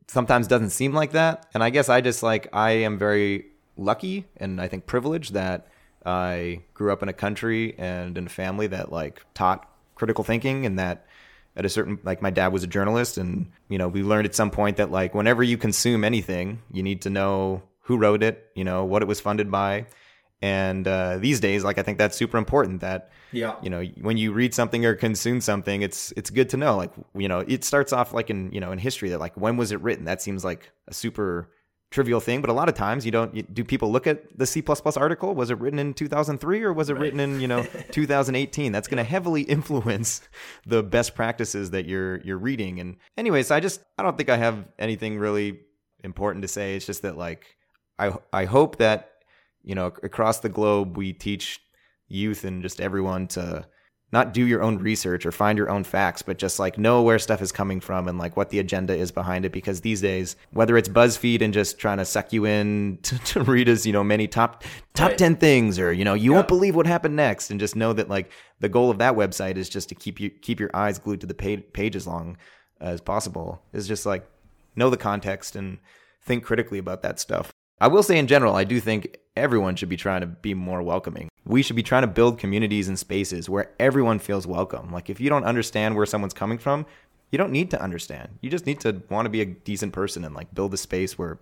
sometimes 0.07 0.47
doesn't 0.47 0.69
seem 0.71 0.93
like 0.93 1.11
that. 1.11 1.47
And 1.53 1.63
I 1.63 1.69
guess 1.69 1.89
I 1.89 2.01
just 2.01 2.23
like, 2.23 2.47
I 2.53 2.71
am 2.71 2.97
very 2.97 3.47
lucky 3.77 4.25
and 4.37 4.61
I 4.61 4.67
think 4.67 4.85
privileged 4.85 5.33
that 5.33 5.67
I 6.05 6.61
grew 6.73 6.91
up 6.91 7.03
in 7.03 7.09
a 7.09 7.13
country 7.13 7.75
and 7.77 8.17
in 8.17 8.27
a 8.27 8.29
family 8.29 8.67
that 8.67 8.91
like 8.91 9.25
taught 9.33 9.69
critical 9.95 10.23
thinking 10.23 10.65
and 10.65 10.77
that 10.79 11.05
at 11.55 11.65
a 11.65 11.69
certain 11.69 11.99
like 12.03 12.21
my 12.21 12.29
dad 12.29 12.49
was 12.49 12.63
a 12.63 12.67
journalist 12.67 13.17
and 13.17 13.51
you 13.69 13.77
know 13.77 13.87
we 13.87 14.03
learned 14.03 14.25
at 14.25 14.35
some 14.35 14.51
point 14.51 14.77
that 14.77 14.91
like 14.91 15.15
whenever 15.15 15.41
you 15.41 15.57
consume 15.57 16.03
anything 16.03 16.61
you 16.71 16.83
need 16.83 17.01
to 17.01 17.09
know 17.09 17.63
who 17.81 17.97
wrote 17.97 18.21
it 18.21 18.49
you 18.55 18.63
know 18.63 18.83
what 18.83 19.01
it 19.01 19.07
was 19.07 19.19
funded 19.19 19.49
by 19.49 19.85
and 20.45 20.87
uh, 20.87 21.17
these 21.17 21.39
days, 21.39 21.63
like 21.63 21.79
I 21.79 21.81
think 21.81 21.97
that's 21.97 22.15
super 22.15 22.37
important. 22.37 22.81
That 22.81 23.09
yeah, 23.31 23.55
you 23.63 23.69
know, 23.71 23.83
when 24.01 24.15
you 24.15 24.31
read 24.31 24.53
something 24.53 24.85
or 24.85 24.93
consume 24.93 25.41
something, 25.41 25.81
it's 25.81 26.13
it's 26.15 26.29
good 26.29 26.49
to 26.49 26.57
know. 26.57 26.77
Like 26.77 26.91
you 27.15 27.27
know, 27.27 27.39
it 27.39 27.63
starts 27.63 27.91
off 27.91 28.13
like 28.13 28.29
in 28.29 28.51
you 28.51 28.59
know 28.59 28.71
in 28.71 28.77
history 28.77 29.09
that 29.09 29.19
like 29.19 29.35
when 29.35 29.57
was 29.57 29.71
it 29.71 29.81
written? 29.81 30.05
That 30.05 30.21
seems 30.21 30.45
like 30.45 30.71
a 30.87 30.93
super 30.93 31.49
trivial 31.89 32.19
thing, 32.19 32.41
but 32.41 32.51
a 32.51 32.53
lot 32.53 32.69
of 32.69 32.75
times 32.75 33.07
you 33.07 33.11
don't. 33.11 33.33
You, 33.35 33.41
do 33.41 33.63
people 33.63 33.91
look 33.91 34.05
at 34.05 34.37
the 34.37 34.45
C 34.45 34.63
article? 34.95 35.33
Was 35.33 35.49
it 35.49 35.57
written 35.59 35.79
in 35.79 35.95
2003 35.95 36.61
or 36.61 36.73
was 36.73 36.91
it 36.91 36.93
right. 36.93 37.01
written 37.01 37.19
in 37.19 37.39
you 37.39 37.47
know 37.47 37.63
2018? 37.91 38.71
That's 38.71 38.87
going 38.87 38.97
to 38.97 39.03
heavily 39.03 39.41
influence 39.57 40.21
the 40.67 40.83
best 40.83 41.15
practices 41.15 41.71
that 41.71 41.87
you're 41.87 42.21
you're 42.21 42.37
reading. 42.37 42.79
And 42.79 42.97
anyways, 43.17 43.49
I 43.49 43.61
just 43.61 43.81
I 43.97 44.03
don't 44.03 44.15
think 44.15 44.29
I 44.29 44.37
have 44.37 44.63
anything 44.77 45.17
really 45.17 45.61
important 46.03 46.43
to 46.43 46.47
say. 46.47 46.75
It's 46.75 46.85
just 46.85 47.01
that 47.01 47.17
like 47.17 47.47
I 47.97 48.13
I 48.31 48.45
hope 48.45 48.77
that 48.77 49.09
you 49.65 49.75
know, 49.75 49.87
across 50.03 50.39
the 50.39 50.49
globe, 50.49 50.95
we 50.95 51.11
teach 51.11 51.59
youth 52.07 52.45
and 52.45 52.61
just 52.61 52.79
everyone 52.79 53.27
to 53.27 53.65
not 54.11 54.33
do 54.33 54.45
your 54.45 54.61
own 54.61 54.77
research 54.77 55.25
or 55.25 55.31
find 55.31 55.57
your 55.57 55.69
own 55.69 55.83
facts, 55.83 56.21
but 56.21 56.37
just 56.37 56.59
like 56.59 56.77
know 56.77 57.01
where 57.01 57.17
stuff 57.17 57.41
is 57.41 57.51
coming 57.51 57.81
from 57.81 58.07
and 58.07 58.19
like 58.19 58.37
what 58.37 58.49
the 58.49 58.59
agenda 58.59 58.95
is 58.95 59.11
behind 59.11 59.43
it. 59.43 59.51
Because 59.51 59.81
these 59.81 59.99
days, 59.99 60.35
whether 60.51 60.77
it's 60.77 60.87
BuzzFeed 60.87 61.41
and 61.41 61.53
just 61.53 61.79
trying 61.79 61.97
to 61.97 62.05
suck 62.05 62.31
you 62.31 62.45
in 62.45 62.99
to, 63.03 63.17
to 63.19 63.43
read 63.43 63.67
as 63.67 63.85
you 63.85 63.91
know 63.91 64.03
many 64.03 64.27
top 64.27 64.63
top 64.93 65.09
right. 65.09 65.17
ten 65.17 65.35
things, 65.35 65.79
or 65.79 65.91
you 65.91 66.05
know 66.05 66.13
you 66.13 66.31
won't 66.31 66.47
believe 66.47 66.75
what 66.75 66.85
happened 66.85 67.15
next, 67.15 67.49
and 67.49 67.59
just 67.59 67.75
know 67.75 67.91
that 67.93 68.07
like 68.07 68.31
the 68.59 68.69
goal 68.69 68.91
of 68.91 68.99
that 68.99 69.15
website 69.15 69.57
is 69.57 69.67
just 69.67 69.89
to 69.89 69.95
keep 69.95 70.19
you 70.19 70.29
keep 70.29 70.59
your 70.59 70.71
eyes 70.73 70.99
glued 70.99 71.21
to 71.21 71.27
the 71.27 71.33
page, 71.33 71.63
page 71.73 71.95
as 71.95 72.05
long 72.05 72.37
as 72.79 73.01
possible. 73.01 73.63
Is 73.73 73.87
just 73.87 74.05
like 74.05 74.25
know 74.75 74.91
the 74.91 74.97
context 74.97 75.55
and 75.55 75.79
think 76.21 76.43
critically 76.43 76.77
about 76.77 77.01
that 77.01 77.19
stuff. 77.19 77.51
I 77.81 77.87
will 77.87 78.03
say 78.03 78.17
in 78.17 78.27
general, 78.27 78.55
I 78.55 78.63
do 78.63 78.79
think 78.79 79.17
everyone 79.35 79.75
should 79.75 79.89
be 79.89 79.97
trying 79.97 80.21
to 80.21 80.27
be 80.27 80.53
more 80.53 80.81
welcoming. 80.81 81.29
We 81.45 81.61
should 81.61 81.75
be 81.75 81.83
trying 81.83 82.01
to 82.03 82.07
build 82.07 82.39
communities 82.39 82.87
and 82.87 82.97
spaces 82.97 83.49
where 83.49 83.71
everyone 83.79 84.19
feels 84.19 84.47
welcome. 84.47 84.91
Like 84.91 85.09
if 85.09 85.19
you 85.19 85.29
don't 85.29 85.43
understand 85.43 85.95
where 85.95 86.05
someone's 86.05 86.33
coming 86.33 86.57
from, 86.57 86.85
you 87.31 87.37
don't 87.37 87.51
need 87.51 87.71
to 87.71 87.81
understand. 87.81 88.29
You 88.41 88.49
just 88.49 88.65
need 88.65 88.79
to 88.81 89.01
want 89.09 89.25
to 89.25 89.29
be 89.29 89.41
a 89.41 89.45
decent 89.45 89.93
person 89.93 90.23
and 90.25 90.33
like 90.33 90.53
build 90.53 90.73
a 90.73 90.77
space 90.77 91.17
where 91.17 91.37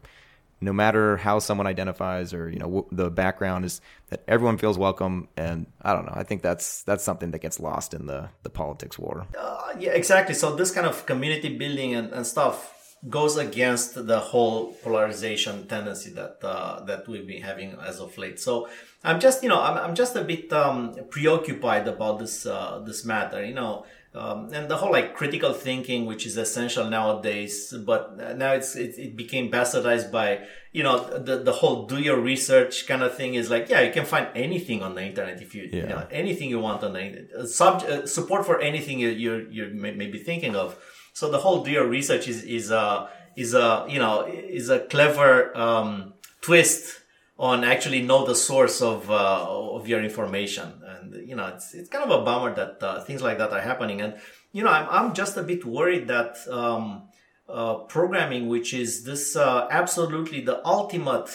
no 0.63 0.73
matter 0.73 1.17
how 1.17 1.39
someone 1.39 1.67
identifies 1.67 2.33
or 2.33 2.49
you 2.49 2.57
know 2.57 2.87
the 2.91 3.11
background 3.11 3.65
is 3.65 3.81
that 4.09 4.23
everyone 4.27 4.57
feels 4.57 4.77
welcome 4.77 5.27
and 5.35 5.65
i 5.81 5.93
don't 5.93 6.05
know 6.05 6.13
i 6.15 6.23
think 6.23 6.41
that's 6.41 6.83
that's 6.83 7.03
something 7.03 7.31
that 7.31 7.39
gets 7.39 7.59
lost 7.59 7.93
in 7.93 8.05
the 8.05 8.29
the 8.43 8.49
politics 8.49 8.97
war 8.97 9.27
uh, 9.37 9.73
yeah 9.77 9.91
exactly 9.91 10.33
so 10.33 10.55
this 10.55 10.71
kind 10.71 10.87
of 10.87 11.05
community 11.05 11.49
building 11.57 11.93
and, 11.93 12.13
and 12.13 12.25
stuff 12.25 12.73
goes 13.09 13.37
against 13.37 14.07
the 14.07 14.19
whole 14.19 14.73
polarization 14.83 15.67
tendency 15.67 16.11
that 16.11 16.37
uh, 16.43 16.83
that 16.85 17.07
we've 17.07 17.27
been 17.27 17.41
having 17.41 17.75
as 17.85 17.99
of 17.99 18.17
late. 18.17 18.39
So 18.39 18.69
I'm 19.03 19.19
just 19.19 19.43
you 19.43 19.49
know 19.49 19.61
I'm, 19.61 19.77
I'm 19.77 19.95
just 19.95 20.15
a 20.15 20.23
bit 20.23 20.51
um, 20.53 20.95
preoccupied 21.09 21.87
about 21.87 22.19
this 22.19 22.45
uh, 22.45 22.81
this 22.85 23.05
matter. 23.05 23.43
You 23.45 23.53
know. 23.53 23.85
Um, 24.15 24.53
and 24.53 24.69
the 24.69 24.77
whole 24.77 24.91
like 24.91 25.15
critical 25.15 25.53
thinking, 25.53 26.05
which 26.05 26.27
is 26.27 26.37
essential 26.37 26.87
nowadays, 26.87 27.73
but 27.83 28.15
now 28.37 28.53
it's 28.53 28.75
it, 28.75 28.93
it 28.99 29.15
became 29.15 29.49
bastardized 29.49 30.11
by 30.11 30.45
you 30.71 30.83
know 30.83 31.17
the 31.17 31.39
the 31.39 31.51
whole 31.51 31.87
do 31.87 31.99
your 31.99 32.19
research 32.19 32.85
kind 32.85 33.01
of 33.01 33.17
thing 33.17 33.33
is 33.33 33.49
like 33.49 33.69
yeah 33.69 33.81
you 33.81 33.91
can 33.91 34.05
find 34.05 34.27
anything 34.35 34.83
on 34.83 34.93
the 34.93 35.03
internet 35.03 35.41
if 35.41 35.55
you, 35.55 35.63
yeah. 35.63 35.81
you 35.81 35.87
know 35.87 36.07
anything 36.11 36.47
you 36.47 36.59
want 36.59 36.83
on 36.83 36.93
the 36.93 37.01
internet. 37.01 37.47
Sub, 37.49 37.81
uh, 37.81 38.05
support 38.05 38.45
for 38.45 38.61
anything 38.61 38.99
you 38.99 39.09
you 39.09 39.47
you 39.49 39.71
may, 39.73 39.93
may 39.93 40.05
be 40.05 40.19
thinking 40.19 40.55
of 40.55 40.77
so 41.13 41.29
the 41.29 41.37
whole 41.37 41.63
do 41.63 41.83
research 41.83 42.27
is 42.27 42.43
is 42.43 42.71
a 42.71 43.09
is 43.35 43.53
a 43.53 43.85
you 43.87 43.99
know 43.99 44.25
is 44.27 44.69
a 44.69 44.79
clever 44.79 45.55
um, 45.57 46.13
twist 46.41 47.01
on 47.37 47.63
actually 47.63 48.01
know 48.01 48.25
the 48.25 48.35
source 48.35 48.81
of 48.81 49.09
uh, 49.09 49.45
of 49.47 49.87
your 49.87 50.03
information, 50.03 50.81
and 50.85 51.27
you 51.27 51.35
know 51.35 51.47
it's 51.47 51.73
it's 51.73 51.89
kind 51.89 52.03
of 52.03 52.21
a 52.21 52.23
bummer 52.23 52.53
that 52.53 52.83
uh, 52.83 53.01
things 53.01 53.21
like 53.21 53.37
that 53.37 53.51
are 53.51 53.61
happening. 53.61 54.01
And 54.01 54.15
you 54.51 54.63
know 54.63 54.69
I'm 54.69 54.87
I'm 54.89 55.13
just 55.13 55.37
a 55.37 55.43
bit 55.43 55.65
worried 55.65 56.07
that 56.07 56.35
um, 56.49 57.03
uh, 57.47 57.75
programming, 57.75 58.47
which 58.47 58.73
is 58.73 59.03
this 59.03 59.35
uh, 59.35 59.67
absolutely 59.69 60.41
the 60.41 60.65
ultimate 60.65 61.29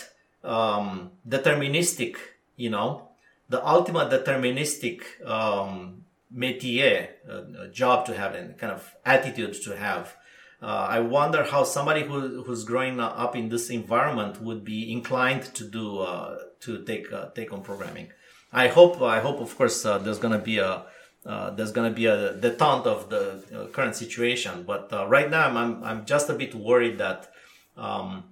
um, 0.44 1.10
deterministic, 1.28 2.16
you 2.56 2.70
know, 2.70 3.08
the 3.48 3.64
ultimate 3.66 4.10
deterministic 4.10 5.02
um, 5.26 6.04
métier, 6.34 7.08
uh, 7.30 7.66
job 7.72 8.06
to 8.06 8.14
have 8.14 8.34
and 8.34 8.56
kind 8.58 8.72
of 8.72 8.94
attitude 9.04 9.54
to 9.64 9.76
have. 9.76 10.16
Uh, 10.60 10.86
I 10.90 11.00
wonder 11.00 11.44
how 11.44 11.62
somebody 11.62 12.02
who, 12.02 12.42
who's 12.42 12.64
growing 12.64 12.98
up 12.98 13.36
in 13.36 13.48
this 13.48 13.70
environment 13.70 14.42
would 14.42 14.64
be 14.64 14.92
inclined 14.92 15.44
to 15.54 15.64
do 15.64 16.00
uh, 16.00 16.36
to 16.60 16.82
take 16.84 17.12
uh, 17.12 17.30
take 17.30 17.52
on 17.52 17.62
programming. 17.62 18.08
I 18.52 18.68
hope 18.68 19.00
I 19.00 19.20
hope 19.20 19.40
of 19.40 19.56
course 19.56 19.84
uh, 19.84 19.98
there's 19.98 20.18
gonna 20.18 20.38
be 20.38 20.58
a 20.58 20.84
uh, 21.24 21.50
there's 21.50 21.70
gonna 21.70 21.90
be 21.90 22.06
a 22.06 22.34
detente 22.34 22.86
of 22.86 23.08
the 23.08 23.68
current 23.72 23.94
situation, 23.94 24.64
but 24.64 24.90
right 25.08 25.30
now 25.30 25.46
I'm 25.46 25.84
I'm 25.84 26.04
just 26.06 26.28
a 26.28 26.34
bit 26.34 26.54
worried 26.54 26.98
that. 26.98 27.30
Um, 27.76 28.24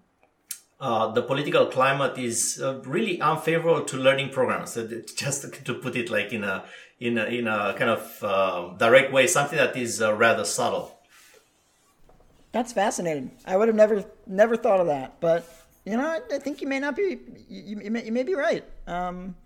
uh, 0.79 1.11
the 1.13 1.23
political 1.23 1.67
climate 1.67 2.19
is 2.19 2.61
uh, 2.63 2.81
really 2.85 3.21
unfavorable 3.21 3.83
to 3.85 3.97
learning 3.97 4.31
programs. 4.31 4.75
just 5.17 5.53
to 5.65 5.75
put 5.75 5.97
it 5.97 6.11
like 6.11 6.33
in 6.33 6.45
a 6.45 6.65
in 6.99 7.19
a, 7.19 7.25
in 7.25 7.47
a 7.47 7.75
kind 7.79 7.91
of 7.91 8.25
uh, 8.25 8.75
direct 8.79 9.13
way, 9.13 9.27
something 9.27 9.59
that 9.59 9.77
is 9.77 10.01
rather 10.01 10.45
subtle. 10.45 10.99
That's 12.53 12.73
fascinating. 12.73 13.33
I 13.45 13.57
would 13.57 13.69
have 13.69 13.77
never 13.77 14.05
never 14.27 14.57
thought 14.57 14.81
of 14.81 14.87
that, 14.87 15.21
but 15.21 15.47
you 15.85 15.97
know, 15.97 16.05
I, 16.07 16.21
I 16.35 16.39
think 16.39 16.61
you 16.61 16.67
may 16.67 16.81
not 16.81 16.97
be. 16.97 17.19
You, 17.49 17.81
you, 17.81 17.91
may, 17.91 18.05
you 18.05 18.13
may 18.13 18.23
be 18.25 18.35
right. 18.35 18.65
Um, 18.87 19.37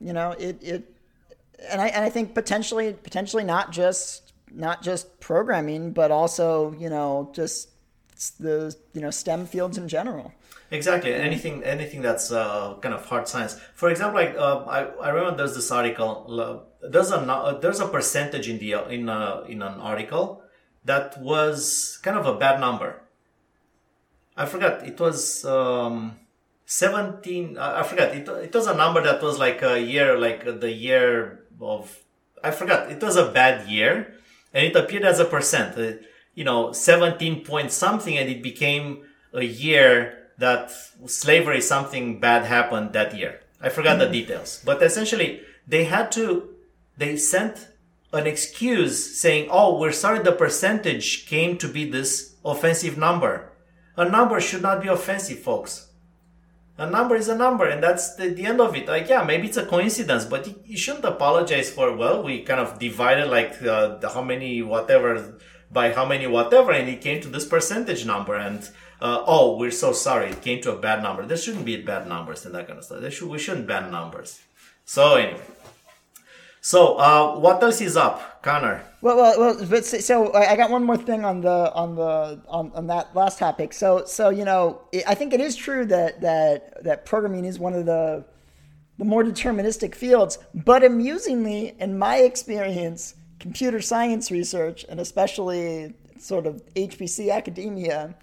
you 0.00 0.12
know, 0.12 0.32
it 0.32 0.62
it, 0.62 0.96
and 1.70 1.80
I 1.80 1.88
and 1.88 2.04
I 2.04 2.10
think 2.10 2.34
potentially 2.34 2.92
potentially 2.92 3.44
not 3.44 3.72
just 3.72 4.32
not 4.50 4.82
just 4.82 5.18
programming, 5.20 5.92
but 5.92 6.10
also 6.10 6.74
you 6.78 6.88
know 6.88 7.30
just 7.32 7.70
the 8.38 8.74
you 8.92 9.00
know 9.00 9.10
STEM 9.10 9.46
fields 9.46 9.78
in 9.78 9.88
general. 9.88 10.32
Exactly. 10.72 11.12
Anything 11.12 11.62
anything 11.64 12.00
that's 12.00 12.32
uh, 12.32 12.74
kind 12.80 12.94
of 12.94 13.04
hard 13.04 13.28
science. 13.28 13.60
For 13.74 13.90
example, 13.90 14.18
like 14.18 14.34
uh, 14.38 14.64
I, 14.64 14.84
I 15.04 15.10
remember 15.10 15.36
there's 15.36 15.54
this 15.54 15.70
article. 15.70 16.26
Uh, 16.30 16.88
there's 16.88 17.10
a 17.12 17.18
uh, 17.18 17.60
there's 17.60 17.80
a 17.80 17.86
percentage 17.86 18.48
in 18.48 18.58
the 18.58 18.88
in 18.88 19.06
uh, 19.10 19.44
in 19.46 19.60
an 19.60 19.78
article 19.78 20.42
that 20.86 21.20
was 21.20 22.00
kind 22.02 22.16
of 22.16 22.24
a 22.24 22.38
bad 22.38 22.58
number. 22.58 23.02
I 24.34 24.46
forgot. 24.46 24.86
It 24.88 24.98
was 24.98 25.44
um, 25.44 26.16
17. 26.64 27.58
I 27.58 27.82
forgot. 27.82 28.16
It, 28.16 28.26
it 28.26 28.54
was 28.54 28.66
a 28.66 28.74
number 28.74 29.02
that 29.02 29.20
was 29.20 29.38
like 29.38 29.60
a 29.60 29.78
year, 29.78 30.18
like 30.18 30.60
the 30.60 30.72
year 30.72 31.44
of. 31.60 32.02
I 32.42 32.50
forgot. 32.50 32.90
It 32.90 33.02
was 33.02 33.16
a 33.16 33.30
bad 33.30 33.68
year, 33.68 34.14
and 34.54 34.64
it 34.64 34.74
appeared 34.74 35.04
as 35.04 35.20
a 35.20 35.26
percent. 35.26 35.76
Uh, 35.76 36.02
you 36.34 36.44
know, 36.44 36.72
17 36.72 37.44
point 37.44 37.72
something, 37.72 38.16
and 38.16 38.30
it 38.30 38.42
became 38.42 39.04
a 39.34 39.44
year 39.44 40.21
that 40.38 40.70
slavery, 41.06 41.60
something 41.60 42.20
bad 42.20 42.44
happened 42.44 42.92
that 42.92 43.16
year. 43.16 43.40
I 43.60 43.68
forgot 43.68 43.98
mm-hmm. 43.98 44.12
the 44.12 44.20
details, 44.20 44.62
but 44.64 44.82
essentially 44.82 45.42
they 45.66 45.84
had 45.84 46.10
to. 46.12 46.48
They 46.96 47.16
sent 47.16 47.68
an 48.12 48.26
excuse 48.26 49.18
saying, 49.18 49.48
oh, 49.50 49.78
we're 49.78 49.92
sorry 49.92 50.18
the 50.18 50.32
percentage 50.32 51.26
came 51.26 51.56
to 51.58 51.68
be 51.68 51.88
this 51.88 52.34
offensive 52.44 52.98
number. 52.98 53.50
A 53.96 54.08
number 54.08 54.40
should 54.40 54.62
not 54.62 54.82
be 54.82 54.88
offensive, 54.88 55.38
folks. 55.38 55.88
A 56.78 56.88
number 56.88 57.16
is 57.16 57.28
a 57.28 57.36
number, 57.36 57.66
and 57.66 57.82
that's 57.82 58.16
the, 58.16 58.28
the 58.28 58.46
end 58.46 58.60
of 58.60 58.74
it. 58.74 58.88
Like, 58.88 59.08
yeah, 59.08 59.22
maybe 59.22 59.46
it's 59.46 59.56
a 59.56 59.66
coincidence, 59.66 60.24
but 60.24 60.46
you, 60.46 60.54
you 60.66 60.76
shouldn't 60.76 61.04
apologize 61.04 61.70
for, 61.70 61.94
well, 61.94 62.22
we 62.22 62.42
kind 62.42 62.60
of 62.60 62.78
divided 62.78 63.28
like 63.28 63.62
uh, 63.62 63.96
the, 63.98 64.08
how 64.08 64.22
many 64.22 64.62
whatever 64.62 65.38
by 65.70 65.92
how 65.92 66.04
many 66.04 66.26
whatever, 66.26 66.72
and 66.72 66.88
it 66.88 67.00
came 67.00 67.20
to 67.22 67.28
this 67.28 67.46
percentage 67.46 68.04
number, 68.04 68.34
and 68.36 68.68
uh, 69.02 69.24
oh, 69.26 69.56
we're 69.56 69.70
so 69.70 69.92
sorry, 69.92 70.30
it 70.30 70.40
came 70.42 70.62
to 70.62 70.72
a 70.72 70.78
bad 70.78 71.02
number. 71.02 71.26
There 71.26 71.36
shouldn't 71.36 71.64
be 71.64 71.76
bad 71.82 72.06
numbers 72.06 72.46
and 72.46 72.54
that 72.54 72.66
kind 72.68 72.78
of 72.78 72.84
stuff. 72.84 73.12
Should, 73.12 73.28
we 73.28 73.38
shouldn't 73.38 73.66
ban 73.66 73.90
numbers. 73.90 74.40
So 74.84 75.16
anyway, 75.16 75.40
so, 76.64 76.96
uh, 76.96 77.40
what 77.40 77.60
else 77.60 77.80
is 77.80 77.96
up, 77.96 78.40
Conor? 78.40 78.84
Well, 79.00 79.16
well, 79.16 79.34
well. 79.36 79.66
But 79.66 79.84
so 79.84 80.32
I 80.32 80.54
got 80.54 80.70
one 80.70 80.84
more 80.84 80.96
thing 80.96 81.24
on 81.24 81.40
the 81.40 81.72
on 81.74 81.96
the 81.96 82.40
on, 82.46 82.70
on 82.76 82.86
that 82.86 83.16
last 83.16 83.40
topic. 83.40 83.72
So, 83.72 84.04
so 84.04 84.28
you 84.28 84.44
know, 84.44 84.82
I 85.08 85.16
think 85.16 85.34
it 85.34 85.40
is 85.40 85.56
true 85.56 85.84
that 85.86 86.20
that 86.20 86.84
that 86.84 87.04
programming 87.04 87.46
is 87.46 87.58
one 87.58 87.74
of 87.74 87.84
the 87.84 88.24
the 88.96 89.04
more 89.04 89.24
deterministic 89.24 89.96
fields. 89.96 90.38
But 90.54 90.84
amusingly, 90.84 91.74
in 91.80 91.98
my 91.98 92.18
experience, 92.18 93.16
computer 93.40 93.80
science 93.80 94.30
research 94.30 94.86
and 94.88 95.00
especially 95.00 95.94
sort 96.20 96.46
of 96.46 96.62
HPC 96.76 97.32
academia 97.32 98.14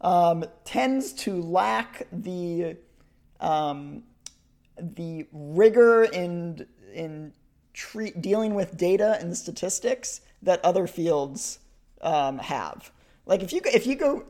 um, 0.00 0.44
tends 0.64 1.12
to 1.12 1.40
lack 1.40 2.06
the 2.12 2.76
um, 3.40 4.02
the 4.78 5.26
rigor 5.32 6.04
in 6.04 6.66
in 6.92 7.32
treat, 7.72 8.20
dealing 8.20 8.54
with 8.54 8.76
data 8.76 9.18
and 9.20 9.36
statistics 9.36 10.20
that 10.42 10.64
other 10.64 10.86
fields 10.86 11.58
um, 12.00 12.38
have. 12.38 12.90
Like 13.26 13.42
if 13.42 13.52
you 13.52 13.60
if 13.64 13.86
you 13.86 13.96
go 13.96 14.24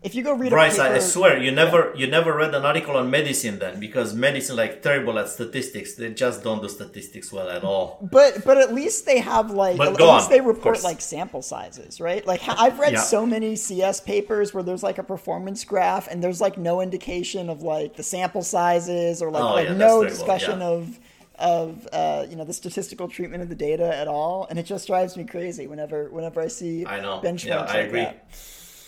if 0.00 0.14
you 0.14 0.22
go 0.22 0.32
read 0.32 0.50
Bryce, 0.50 0.78
paper, 0.78 0.94
I 0.94 0.98
swear 1.00 1.38
you 1.38 1.50
never 1.50 1.92
yeah. 1.94 2.00
you 2.00 2.06
never 2.06 2.32
read 2.32 2.54
an 2.54 2.64
article 2.64 2.96
on 2.96 3.10
medicine 3.10 3.58
then 3.58 3.80
because 3.80 4.14
medicine 4.14 4.54
like 4.56 4.80
terrible 4.80 5.18
at 5.18 5.28
statistics. 5.28 5.94
They 5.94 6.12
just 6.14 6.44
don't 6.44 6.62
do 6.62 6.68
statistics 6.68 7.32
well 7.32 7.48
at 7.48 7.64
all. 7.64 7.98
But 8.00 8.44
but 8.44 8.58
at 8.58 8.72
least 8.72 9.06
they 9.06 9.18
have 9.18 9.50
like 9.50 9.76
but 9.76 9.88
at 9.88 10.00
least 10.00 10.26
on, 10.26 10.30
they 10.30 10.40
report 10.40 10.84
like 10.84 11.00
sample 11.00 11.42
sizes, 11.42 12.00
right? 12.00 12.24
Like 12.24 12.40
I've 12.46 12.78
read 12.78 12.92
yeah. 12.92 13.00
so 13.00 13.26
many 13.26 13.56
CS 13.56 14.00
papers 14.00 14.54
where 14.54 14.62
there's 14.62 14.84
like 14.84 14.98
a 14.98 15.02
performance 15.02 15.64
graph 15.64 16.06
and 16.06 16.22
there's 16.22 16.40
like 16.40 16.56
no 16.56 16.80
indication 16.80 17.50
of 17.50 17.62
like 17.62 17.96
the 17.96 18.04
sample 18.04 18.42
sizes 18.42 19.20
or 19.20 19.32
like, 19.32 19.42
oh, 19.42 19.54
like 19.54 19.68
yeah, 19.68 19.74
no 19.74 20.04
discussion 20.04 20.62
of 20.62 20.96
of 21.40 21.88
uh, 21.92 22.24
you 22.28 22.36
know 22.36 22.44
the 22.44 22.52
statistical 22.52 23.08
treatment 23.08 23.42
of 23.42 23.48
the 23.48 23.56
data 23.56 23.96
at 23.96 24.06
all, 24.06 24.46
and 24.48 24.60
it 24.60 24.64
just 24.64 24.86
drives 24.86 25.16
me 25.16 25.24
crazy 25.24 25.66
whenever 25.66 26.08
whenever 26.10 26.40
I 26.40 26.48
see 26.48 26.86
I 26.86 27.00
know 27.00 27.20
benchmarks 27.20 27.44
yeah, 27.44 27.60
I 27.60 27.64
like 27.64 27.86
agree. 27.88 28.00
that. 28.00 28.28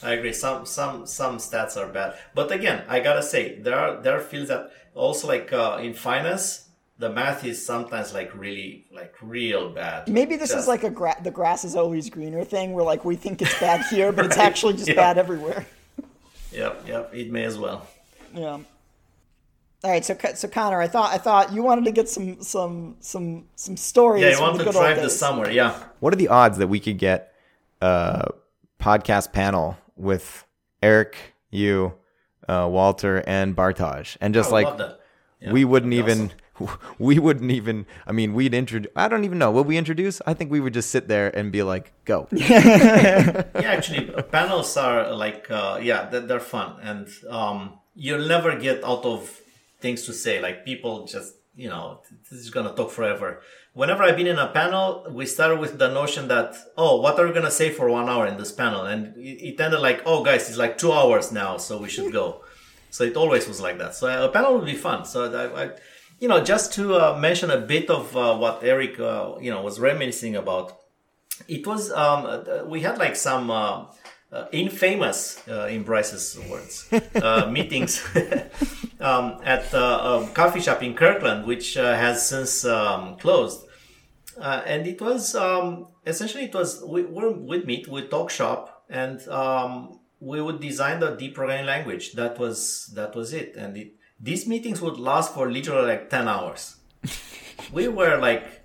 I 0.02 0.12
agree. 0.12 0.32
Some 0.32 0.66
some 0.66 1.06
some 1.06 1.38
stats 1.38 1.76
are 1.76 1.88
bad, 1.88 2.18
but 2.34 2.50
again, 2.50 2.84
I 2.88 3.00
gotta 3.00 3.22
say 3.22 3.58
there 3.58 3.78
are 3.78 4.00
there 4.00 4.16
are 4.16 4.20
fields 4.20 4.48
that 4.48 4.70
also 4.94 5.28
like 5.28 5.52
uh, 5.52 5.78
in 5.82 5.94
finance, 5.94 6.68
the 6.98 7.10
math 7.10 7.44
is 7.44 7.64
sometimes 7.64 8.14
like 8.14 8.34
really 8.34 8.86
like 8.92 9.14
real 9.20 9.70
bad. 9.70 10.08
Maybe 10.08 10.36
this 10.36 10.50
just, 10.50 10.62
is 10.62 10.68
like 10.68 10.84
a 10.84 10.90
gra- 10.90 11.20
the 11.22 11.30
grass 11.30 11.64
is 11.64 11.76
always 11.76 12.08
greener 12.10 12.44
thing, 12.44 12.72
where 12.72 12.84
like 12.84 13.04
we 13.04 13.16
think 13.16 13.42
it's 13.42 13.58
bad 13.58 13.84
here, 13.86 14.12
but 14.12 14.22
right? 14.22 14.30
it's 14.30 14.38
actually 14.38 14.74
just 14.74 14.94
bad 14.94 15.18
everywhere. 15.18 15.66
yep, 16.52 16.82
yep. 16.86 17.14
It 17.14 17.30
may 17.30 17.44
as 17.44 17.58
well. 17.58 17.86
Yeah. 18.34 18.60
All 19.82 19.90
right, 19.90 20.04
so 20.04 20.14
so 20.34 20.46
Conor, 20.46 20.80
I 20.80 20.88
thought 20.88 21.12
I 21.12 21.18
thought 21.18 21.52
you 21.54 21.62
wanted 21.62 21.86
to 21.86 21.92
get 21.92 22.08
some 22.08 22.42
some 22.42 22.96
some 23.00 23.46
some 23.56 23.76
stories. 23.78 24.22
Yeah, 24.22 24.32
you 24.32 24.40
want 24.40 24.58
to 24.58 24.70
drive 24.70 24.96
this 24.96 25.18
somewhere. 25.18 25.50
Yeah. 25.50 25.82
What 26.00 26.12
are 26.12 26.16
the 26.16 26.28
odds 26.28 26.58
that 26.58 26.68
we 26.68 26.80
could 26.80 26.98
get 26.98 27.32
a 27.80 28.30
podcast 28.78 29.32
panel 29.32 29.78
with 30.00 30.46
Eric, 30.82 31.34
you, 31.50 31.94
uh, 32.48 32.68
Walter, 32.70 33.22
and 33.26 33.54
Bartosz, 33.54 34.16
and 34.20 34.34
just 34.34 34.50
like 34.50 34.66
yeah, 35.40 35.52
we 35.52 35.64
wouldn't 35.64 35.92
even 35.92 36.32
awesome. 36.60 36.78
we 36.98 37.18
wouldn't 37.18 37.50
even. 37.50 37.86
I 38.06 38.12
mean, 38.12 38.34
we'd 38.34 38.54
introduce. 38.54 38.90
I 38.96 39.08
don't 39.08 39.24
even 39.24 39.38
know. 39.38 39.50
Will 39.50 39.64
we 39.64 39.76
introduce? 39.76 40.20
I 40.26 40.34
think 40.34 40.50
we 40.50 40.60
would 40.60 40.74
just 40.74 40.90
sit 40.90 41.08
there 41.08 41.34
and 41.36 41.52
be 41.52 41.62
like, 41.62 41.92
"Go." 42.04 42.28
yeah, 42.32 43.44
actually, 43.54 44.10
panels 44.30 44.76
are 44.76 45.12
like, 45.12 45.50
uh, 45.50 45.78
yeah, 45.82 46.08
they're 46.10 46.40
fun, 46.40 46.76
and 46.82 47.08
um, 47.28 47.78
you'll 47.94 48.26
never 48.26 48.56
get 48.58 48.84
out 48.84 49.04
of 49.04 49.40
things 49.80 50.04
to 50.04 50.12
say. 50.12 50.40
Like 50.40 50.64
people 50.64 51.06
just, 51.06 51.34
you 51.54 51.68
know, 51.68 52.00
this 52.30 52.38
is 52.38 52.50
gonna 52.50 52.74
talk 52.74 52.90
forever. 52.90 53.42
Whenever 53.72 54.02
I've 54.02 54.16
been 54.16 54.26
in 54.26 54.38
a 54.38 54.48
panel, 54.48 55.06
we 55.10 55.26
started 55.26 55.58
with 55.58 55.78
the 55.78 55.92
notion 55.92 56.28
that, 56.28 56.56
oh, 56.76 57.00
what 57.00 57.18
are 57.18 57.26
we 57.26 57.32
gonna 57.32 57.50
say 57.50 57.70
for 57.70 57.88
one 57.88 58.08
hour 58.08 58.26
in 58.26 58.36
this 58.38 58.52
panel? 58.52 58.86
And 58.86 59.16
it, 59.16 59.42
it 59.42 59.60
ended 59.60 59.80
like, 59.80 60.02
oh, 60.06 60.24
guys, 60.24 60.48
it's 60.48 60.58
like 60.58 60.78
two 60.78 60.92
hours 60.92 61.32
now, 61.32 61.56
so 61.56 61.78
we 61.78 61.88
should 61.88 62.12
go. 62.12 62.42
so 62.90 63.04
it 63.04 63.16
always 63.16 63.46
was 63.46 63.60
like 63.60 63.78
that. 63.78 63.94
So 63.94 64.06
a 64.24 64.28
panel 64.30 64.54
would 64.56 64.66
be 64.66 64.74
fun. 64.74 65.04
So 65.04 65.32
I, 65.32 65.64
I 65.64 65.70
you 66.20 66.28
know, 66.28 66.44
just 66.44 66.74
to 66.74 66.94
uh, 66.96 67.18
mention 67.18 67.50
a 67.50 67.58
bit 67.58 67.88
of 67.88 68.16
uh, 68.16 68.36
what 68.36 68.62
Eric, 68.62 69.00
uh, 69.00 69.36
you 69.40 69.50
know, 69.50 69.62
was 69.62 69.80
reminiscing 69.80 70.36
about. 70.36 70.78
It 71.48 71.66
was 71.66 71.90
um, 71.90 72.68
we 72.68 72.82
had 72.82 72.98
like 72.98 73.16
some 73.16 73.50
uh, 74.32 74.36
uh, 74.36 74.46
infamous, 74.52 75.42
uh, 75.48 75.66
in 75.66 75.82
Bryce's 75.82 76.38
words, 76.48 76.88
uh, 77.16 77.48
meetings 77.50 78.04
um, 79.00 79.40
at 79.44 79.72
a 79.72 80.28
coffee 80.34 80.60
shop 80.60 80.82
in 80.82 80.94
Kirkland, 80.94 81.46
which 81.46 81.76
uh, 81.76 81.94
has 81.94 82.28
since 82.28 82.64
um, 82.64 83.16
closed. 83.16 83.66
Uh, 84.40 84.62
and 84.64 84.86
it 84.86 85.00
was 85.00 85.34
um, 85.34 85.88
essentially 86.06 86.44
it 86.44 86.54
was 86.54 86.82
we 86.86 87.02
would 87.02 87.66
meet, 87.66 87.88
we 87.88 88.06
talk 88.08 88.30
shop, 88.30 88.84
and 88.88 89.26
um, 89.28 89.98
we 90.20 90.40
would 90.40 90.60
design 90.60 91.00
the 91.00 91.10
D 91.10 91.30
programming 91.30 91.66
language. 91.66 92.12
That 92.12 92.38
was 92.38 92.90
that 92.94 93.14
was 93.14 93.32
it. 93.32 93.54
And 93.56 93.76
it, 93.76 93.94
these 94.18 94.46
meetings 94.46 94.80
would 94.80 94.98
last 94.98 95.34
for 95.34 95.50
literally 95.50 95.88
like 95.88 96.08
ten 96.08 96.28
hours. 96.28 96.76
we 97.72 97.88
were 97.88 98.16
like 98.18 98.59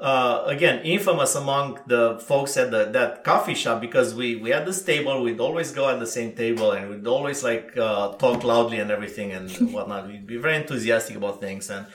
uh, 0.00 0.44
again 0.46 0.80
infamous 0.84 1.34
among 1.34 1.80
the 1.86 2.18
folks 2.20 2.56
at 2.56 2.70
the, 2.70 2.84
that 2.86 3.24
coffee 3.24 3.54
shop 3.54 3.80
because 3.80 4.14
we 4.14 4.36
we 4.36 4.50
had 4.50 4.64
this 4.64 4.82
table 4.82 5.22
we'd 5.22 5.40
always 5.40 5.72
go 5.72 5.88
at 5.88 5.98
the 5.98 6.06
same 6.06 6.32
table 6.32 6.70
and 6.70 6.88
we'd 6.88 7.06
always 7.06 7.42
like 7.42 7.76
uh, 7.76 8.12
talk 8.14 8.44
loudly 8.44 8.78
and 8.78 8.90
everything 8.90 9.32
and 9.32 9.50
whatnot. 9.72 10.06
We'd 10.06 10.26
be 10.26 10.36
very 10.36 10.56
enthusiastic 10.56 11.16
about 11.16 11.40
things 11.40 11.68
and 11.68 11.86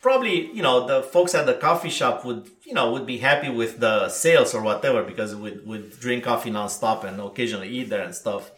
probably 0.00 0.50
you 0.52 0.62
know 0.62 0.86
the 0.86 1.02
folks 1.02 1.34
at 1.34 1.44
the 1.44 1.54
coffee 1.54 1.90
shop 1.90 2.24
would 2.24 2.48
you 2.64 2.72
know 2.72 2.90
would 2.92 3.06
be 3.06 3.18
happy 3.18 3.50
with 3.50 3.78
the 3.80 4.08
sales 4.08 4.54
or 4.54 4.62
whatever 4.62 5.02
because 5.02 5.36
we'd, 5.36 5.66
we'd 5.66 5.90
drink 6.00 6.24
coffee 6.24 6.50
nonstop 6.50 7.04
and 7.04 7.20
occasionally 7.20 7.68
eat 7.68 7.90
there 7.90 8.02
and 8.02 8.14
stuff 8.14 8.50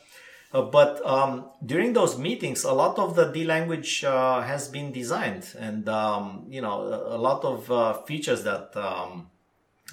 uh, 0.52 0.62
but 0.62 1.04
um, 1.06 1.46
during 1.64 1.92
those 1.92 2.18
meetings, 2.18 2.64
a 2.64 2.72
lot 2.72 2.98
of 2.98 3.16
the 3.16 3.32
D 3.32 3.44
language 3.44 4.04
uh, 4.04 4.42
has 4.42 4.68
been 4.68 4.92
designed, 4.92 5.54
and 5.58 5.88
um, 5.88 6.44
you 6.48 6.60
know, 6.60 6.82
a, 6.82 7.16
a 7.16 7.18
lot 7.18 7.44
of 7.44 7.70
uh, 7.70 7.94
features 8.02 8.44
that 8.44 8.76
um, 8.76 9.30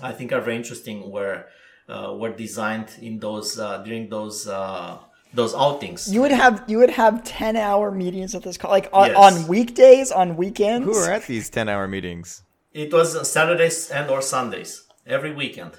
I 0.01 0.11
think 0.11 0.31
are 0.31 0.41
very 0.41 0.57
interesting 0.57 1.09
were 1.11 1.45
uh, 1.87 2.13
were 2.17 2.31
designed 2.31 2.89
in 3.01 3.19
those 3.19 3.57
uh, 3.59 3.79
during 3.83 4.09
those 4.09 4.47
uh, 4.47 4.97
those 5.33 5.55
outings. 5.55 6.11
You 6.11 6.21
would 6.21 6.31
have 6.31 6.63
you 6.67 6.77
would 6.77 6.91
have 6.91 7.23
ten 7.23 7.55
hour 7.55 7.91
meetings 7.91 8.35
at 8.35 8.43
this 8.43 8.57
call, 8.57 8.71
like 8.71 8.89
on, 8.91 9.09
yes. 9.09 9.17
on 9.17 9.47
weekdays, 9.47 10.11
on 10.11 10.35
weekends. 10.35 10.85
Who 10.85 10.95
are 10.95 11.11
at 11.11 11.25
these 11.25 11.49
ten 11.49 11.69
hour 11.69 11.87
meetings? 11.87 12.43
It 12.73 12.93
was 12.93 13.27
Saturdays 13.27 13.89
and 13.89 14.09
or 14.09 14.21
Sundays 14.21 14.83
every 15.05 15.33
weekend 15.33 15.71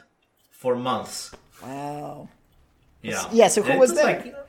for 0.50 0.74
months. 0.74 1.32
Wow. 1.62 2.28
Yeah. 3.02 3.24
Yeah. 3.32 3.48
So 3.48 3.62
who 3.62 3.78
was, 3.78 3.90
was 3.90 3.98
there? 3.98 4.06
Like, 4.06 4.39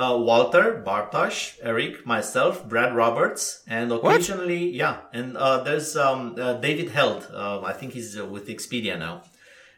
uh, 0.00 0.16
Walter, 0.16 0.82
Bartosz, 0.84 1.58
Eric, 1.62 2.06
myself, 2.06 2.66
Brad 2.66 2.96
Roberts, 2.96 3.62
and 3.68 3.92
occasionally, 3.92 4.66
what? 4.66 4.74
yeah, 4.74 4.96
and 5.12 5.36
uh, 5.36 5.62
there's 5.62 5.94
um, 5.94 6.36
uh, 6.40 6.54
David 6.54 6.90
Held. 6.90 7.28
Uh, 7.30 7.60
I 7.60 7.74
think 7.74 7.92
he's 7.92 8.18
uh, 8.18 8.24
with 8.24 8.48
Expedia 8.48 8.98
now. 8.98 9.22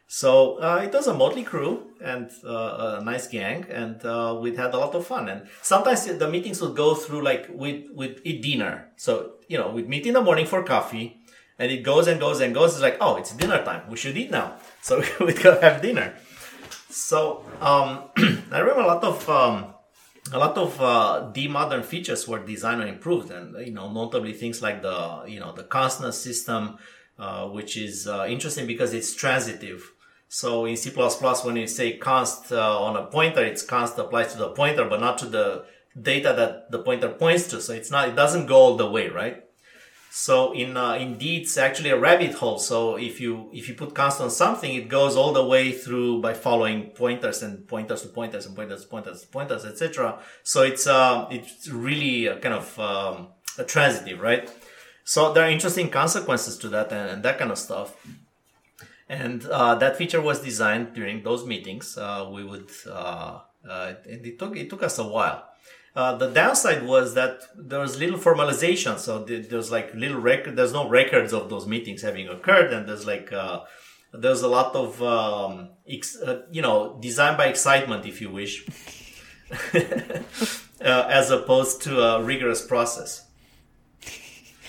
So 0.07 0.61
uh, 0.63 0.81
it 0.85 0.93
was 0.93 1.09
a 1.09 1.15
motley 1.15 1.43
crew 1.43 1.89
and 2.01 2.31
a 2.45 3.01
nice 3.03 3.27
gang, 3.27 3.65
and 3.71 3.97
we'd 4.41 4.57
had 4.57 4.75
a 4.75 4.79
lot 4.79 4.95
of 4.95 5.07
fun. 5.07 5.29
And 5.29 5.49
sometimes 5.63 6.05
the 6.05 6.29
meetings 6.29 6.61
would 6.61 6.77
go 6.77 6.95
through 6.95 7.23
like 7.23 7.49
we'd, 7.51 7.89
we'd 7.95 8.21
eat 8.23 8.43
dinner. 8.43 8.91
So 8.97 9.33
you 9.49 9.57
know 9.59 9.71
we'd 9.71 9.89
meet 9.89 10.07
in 10.07 10.13
the 10.13 10.21
morning 10.21 10.45
for 10.47 10.63
coffee, 10.63 11.17
and 11.59 11.73
it 11.73 11.83
goes 11.83 12.09
and 12.09 12.21
goes 12.21 12.43
and 12.43 12.55
goes. 12.55 12.75
It's 12.75 12.83
like 12.83 12.99
oh, 13.01 13.17
it's 13.17 13.33
dinner 13.35 13.65
time. 13.65 13.89
We 13.91 13.97
should 13.97 14.17
eat 14.17 14.31
now. 14.31 14.55
So 14.83 15.01
we'd 15.21 15.41
go 15.41 15.59
have 15.61 15.81
dinner. 15.81 16.13
So 16.91 17.45
um, 17.61 18.11
I 18.53 18.59
remember 18.59 18.83
a 18.83 18.87
lot 18.87 19.03
of. 19.03 19.29
Um, 19.29 19.73
a 20.31 20.39
lot 20.39 20.57
of 20.57 20.81
uh, 20.81 21.31
D 21.33 21.49
modern 21.49 21.83
features 21.83 22.29
were 22.29 22.39
designed 22.39 22.81
and 22.81 22.91
improved, 22.91 23.31
and 23.31 23.67
you 23.67 23.73
know, 23.73 23.91
notably 23.91 24.33
things 24.33 24.63
like 24.63 24.83
the 24.83 25.25
you 25.27 25.41
know 25.41 25.53
the 25.53 25.65
constness 25.65 26.21
system, 26.21 26.79
uh, 27.19 27.49
which 27.49 27.77
is 27.77 28.07
uh, 28.07 28.27
interesting 28.29 28.67
because 28.67 28.95
it's 28.95 29.15
transitive. 29.15 29.93
So 30.29 30.65
in 30.65 30.79
C++, 30.79 30.91
when 30.91 31.57
you 31.57 31.67
say 31.67 31.99
const 31.99 32.53
uh, 32.53 32.81
on 32.83 32.97
a 32.97 33.05
pointer, 33.05 33.45
it's 33.45 33.63
const 33.63 33.99
applies 33.99 34.33
to 34.33 34.39
the 34.39 34.49
pointer, 34.51 34.87
but 34.87 35.01
not 35.01 35.19
to 35.19 35.27
the 35.27 35.67
data 36.01 36.33
that 36.35 36.71
the 36.71 36.79
pointer 36.79 37.11
points 37.11 37.49
to. 37.49 37.61
So 37.61 37.75
it's 37.75 37.91
not, 37.91 38.09
it 38.09 38.17
doesn't 38.17 38.47
go 38.47 38.57
all 38.57 38.77
the 38.77 38.91
way, 38.91 39.09
right? 39.09 39.42
So 40.15 40.53
in 40.53 40.77
uh, 40.77 40.93
indeed, 40.97 41.45
it's 41.45 41.57
actually 41.57 41.89
a 41.89 41.99
rabbit 41.99 42.35
hole. 42.35 42.59
So 42.59 42.97
if 42.97 43.19
you 43.19 43.49
if 43.51 43.67
you 43.67 43.75
put 43.75 43.95
const 43.95 44.21
on 44.21 44.31
something, 44.31 44.75
it 44.75 44.87
goes 44.91 45.17
all 45.17 45.33
the 45.33 45.43
way 45.43 45.73
through 45.73 46.21
by 46.21 46.35
following 46.35 46.91
pointers 46.91 47.43
and 47.43 47.67
pointers 47.67 48.03
to 48.03 48.09
pointers 48.09 48.45
and 48.45 48.55
pointers 48.55 48.83
to 48.83 48.89
pointers 48.89 49.23
to 49.23 49.29
pointers, 49.29 49.65
etc. 49.65 50.19
So 50.43 50.65
it's 50.65 50.87
uh, 50.87 51.29
it's 51.31 51.67
really 51.71 52.27
kind 52.43 52.55
of 52.55 52.79
um, 52.79 53.29
a 53.57 53.65
transitive, 53.65 54.21
right? 54.21 54.53
So 55.03 55.33
there 55.33 55.47
are 55.47 55.51
interesting 55.51 55.89
consequences 55.89 56.59
to 56.59 56.69
that 56.69 56.93
and, 56.93 57.09
and 57.11 57.23
that 57.23 57.39
kind 57.39 57.51
of 57.51 57.57
stuff. 57.57 57.97
And 59.09 59.47
uh, 59.47 59.77
that 59.77 59.97
feature 59.97 60.21
was 60.21 60.43
designed 60.43 60.93
during 60.93 61.23
those 61.23 61.47
meetings. 61.47 61.97
Uh, 61.97 62.29
we 62.31 62.45
would 62.45 62.71
uh, 62.87 63.41
uh, 63.67 63.95
it 64.05 64.39
took 64.39 64.59
it 64.59 64.69
took 64.69 64.83
us 64.83 64.99
a 64.99 65.05
while 65.05 65.52
uh, 65.95 66.17
the 66.17 66.29
downside 66.29 66.85
was 66.85 67.15
that 67.15 67.43
there 67.55 67.81
was 67.81 67.99
little 67.99 68.19
formalization. 68.19 68.99
So 68.99 69.25
there's 69.25 69.71
like 69.71 69.95
little 69.95 70.21
record. 70.21 70.57
There's 70.57 70.73
no 70.73 70.89
records 70.89 71.33
of 71.33 71.51
those 71.51 71.67
meetings 71.67 72.03
having 72.03 72.29
occurred, 72.29 72.73
and 72.73 72.89
there's 72.89 73.07
like 73.07 73.31
uh, 73.33 73.61
there's 74.13 74.43
a 74.43 74.49
lot 74.49 74.75
of 74.75 75.03
um, 75.03 75.69
ex- 75.87 76.17
uh, 76.17 76.43
you 76.51 76.63
know 76.63 76.99
design 77.01 77.37
by 77.37 77.47
excitement, 77.47 78.07
if 78.07 78.23
you 78.23 78.31
wish, 78.31 78.67
uh, 79.75 79.79
as 80.81 81.31
opposed 81.31 81.83
to 81.83 82.01
a 82.01 82.23
rigorous 82.23 82.65
process. 82.65 83.27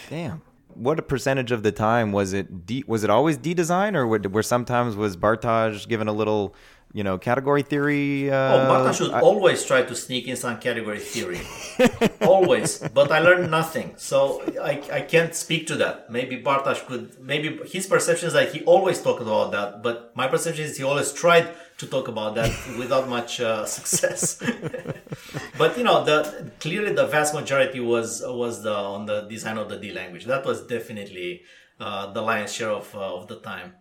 Damn. 0.09 0.41
What 0.73 0.97
a 0.97 1.03
percentage 1.03 1.51
of 1.51 1.61
the 1.61 1.71
time 1.71 2.11
was 2.11 2.33
it? 2.33 2.65
D, 2.65 2.83
was 2.87 3.03
it 3.03 3.09
always 3.09 3.37
D 3.37 3.53
design, 3.53 3.95
or 3.95 4.07
were 4.07 4.43
sometimes 4.43 4.95
was 4.95 5.15
Bartosz 5.15 5.87
given 5.87 6.07
a 6.07 6.13
little 6.13 6.55
you 6.93 7.03
know, 7.03 7.17
category 7.17 7.63
theory. 7.63 8.29
Uh, 8.29 8.35
oh, 8.35 8.59
Bartosz 8.69 8.97
should 8.97 9.11
I, 9.11 9.19
always 9.19 9.65
try 9.65 9.81
to 9.81 9.95
sneak 9.95 10.27
in 10.27 10.35
some 10.35 10.59
category 10.59 10.99
theory. 10.99 11.41
always. 12.21 12.77
But 12.77 13.11
I 13.11 13.19
learned 13.19 13.49
nothing. 13.49 13.95
So 13.97 14.43
I, 14.61 14.79
I 14.91 15.01
can't 15.01 15.33
speak 15.33 15.65
to 15.67 15.75
that. 15.77 16.11
Maybe 16.11 16.41
Bartosz 16.41 16.85
could, 16.85 17.19
maybe 17.19 17.59
his 17.65 17.87
perception 17.87 18.27
is 18.27 18.33
that 18.33 18.53
he 18.53 18.63
always 18.65 19.01
talked 19.01 19.23
about 19.23 19.51
that. 19.53 19.81
But 19.81 20.15
my 20.15 20.27
perception 20.27 20.65
is 20.65 20.77
he 20.77 20.83
always 20.83 21.11
tried 21.11 21.49
to 21.79 21.87
talk 21.87 22.07
about 22.07 22.35
that 22.35 22.51
without 22.77 23.09
much 23.09 23.41
uh, 23.41 23.65
success. 23.65 24.37
but, 25.57 25.75
you 25.75 25.83
know, 25.83 26.05
the 26.05 26.51
clearly 26.59 26.93
the 26.93 27.07
vast 27.07 27.33
majority 27.33 27.79
was, 27.79 28.21
was 28.23 28.61
the, 28.61 28.73
on 28.73 29.07
the 29.07 29.21
design 29.21 29.57
of 29.57 29.67
the 29.67 29.77
D 29.77 29.91
language. 29.91 30.25
That 30.25 30.45
was 30.45 30.61
definitely 30.67 31.41
uh, 31.79 32.13
the 32.13 32.21
lion's 32.21 32.53
share 32.53 32.69
of, 32.69 32.93
uh, 32.93 33.15
of 33.15 33.27
the 33.27 33.39
time. 33.39 33.73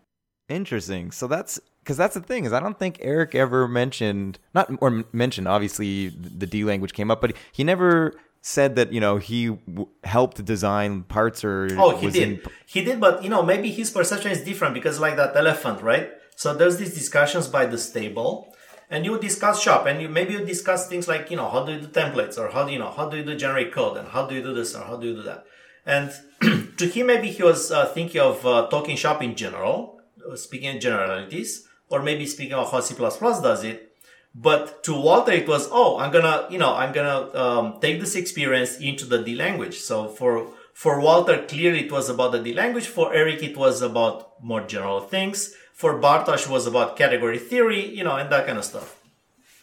Interesting. 0.48 1.10
So 1.12 1.26
that's 1.26 1.60
because 1.82 1.96
that's 1.96 2.14
the 2.14 2.20
thing 2.20 2.44
is 2.44 2.52
I 2.52 2.60
don't 2.60 2.78
think 2.78 2.98
Eric 3.00 3.34
ever 3.34 3.66
mentioned 3.66 4.38
not 4.54 4.70
or 4.80 5.04
mentioned 5.12 5.48
obviously 5.48 6.08
the 6.08 6.46
D 6.46 6.64
language 6.64 6.92
came 6.92 7.10
up, 7.10 7.20
but 7.20 7.34
he 7.50 7.64
never 7.64 8.14
said 8.40 8.74
that 8.76 8.92
you 8.92 9.00
know 9.00 9.16
he 9.18 9.46
w- 9.46 9.88
helped 10.04 10.44
design 10.44 11.02
parts 11.04 11.44
or 11.44 11.68
oh 11.78 11.96
he 11.96 12.10
did. 12.10 12.28
in... 12.28 12.42
he 12.66 12.82
did 12.84 13.00
but 13.00 13.22
you 13.22 13.30
know 13.30 13.42
maybe 13.42 13.70
his 13.70 13.88
perception 13.90 14.32
is 14.32 14.42
different 14.42 14.74
because 14.74 14.98
like 15.00 15.16
that 15.16 15.36
elephant 15.36 15.80
right? 15.82 16.10
So 16.34 16.54
there's 16.54 16.76
these 16.76 16.94
discussions 16.94 17.46
by 17.46 17.66
the 17.66 17.78
stable 17.78 18.52
and 18.90 19.04
you 19.04 19.18
discuss 19.18 19.62
shop 19.62 19.86
and 19.86 20.02
you 20.02 20.08
maybe 20.08 20.34
you 20.34 20.44
discuss 20.44 20.88
things 20.88 21.08
like 21.08 21.30
you 21.30 21.36
know 21.36 21.48
how 21.48 21.64
do 21.64 21.72
you 21.72 21.80
do 21.80 21.86
templates 21.86 22.38
or 22.38 22.50
how 22.50 22.64
do 22.64 22.72
you 22.72 22.78
know 22.78 22.90
how 22.90 23.08
do 23.08 23.16
you 23.16 23.24
do 23.24 23.36
generate 23.36 23.72
code 23.72 23.96
and 23.96 24.08
how 24.08 24.26
do 24.26 24.34
you 24.34 24.42
do 24.42 24.52
this 24.52 24.74
or 24.74 24.84
how 24.84 24.96
do 24.96 25.08
you 25.08 25.14
do 25.14 25.22
that? 25.22 25.44
And 25.84 26.12
to 26.78 26.86
him 26.86 27.06
maybe 27.06 27.30
he 27.30 27.42
was 27.42 27.70
uh, 27.70 27.86
thinking 27.86 28.20
of 28.20 28.44
uh, 28.46 28.68
talking 28.68 28.96
shop 28.96 29.22
in 29.22 29.34
general 29.34 30.00
uh, 30.30 30.36
speaking 30.36 30.74
in 30.74 30.80
generalities 30.80 31.68
or 31.92 32.02
maybe 32.02 32.26
speaking 32.26 32.54
of 32.54 32.72
how 32.72 32.80
C++ 32.80 32.94
does 32.94 33.64
it. 33.64 33.92
But 34.34 34.82
to 34.84 34.94
Walter, 34.94 35.32
it 35.32 35.46
was, 35.46 35.68
oh, 35.70 35.98
I'm 35.98 36.10
gonna, 36.10 36.46
you 36.50 36.58
know, 36.58 36.74
I'm 36.74 36.92
gonna 36.92 37.36
um, 37.38 37.80
take 37.80 38.00
this 38.00 38.16
experience 38.16 38.78
into 38.78 39.04
the 39.04 39.22
D 39.22 39.34
language. 39.34 39.78
So 39.78 40.08
for 40.08 40.48
for 40.72 41.00
Walter, 41.00 41.44
clearly 41.46 41.84
it 41.84 41.92
was 41.92 42.08
about 42.08 42.32
the 42.32 42.38
D 42.38 42.54
language. 42.54 42.86
For 42.86 43.12
Eric, 43.14 43.42
it 43.42 43.56
was 43.58 43.82
about 43.82 44.42
more 44.42 44.62
general 44.62 45.00
things. 45.00 45.54
For 45.74 46.00
Bartosz, 46.00 46.48
was 46.48 46.66
about 46.66 46.96
category 46.96 47.38
theory, 47.38 47.86
you 47.86 48.04
know, 48.04 48.16
and 48.16 48.30
that 48.30 48.46
kind 48.46 48.56
of 48.56 48.64
stuff. 48.64 48.98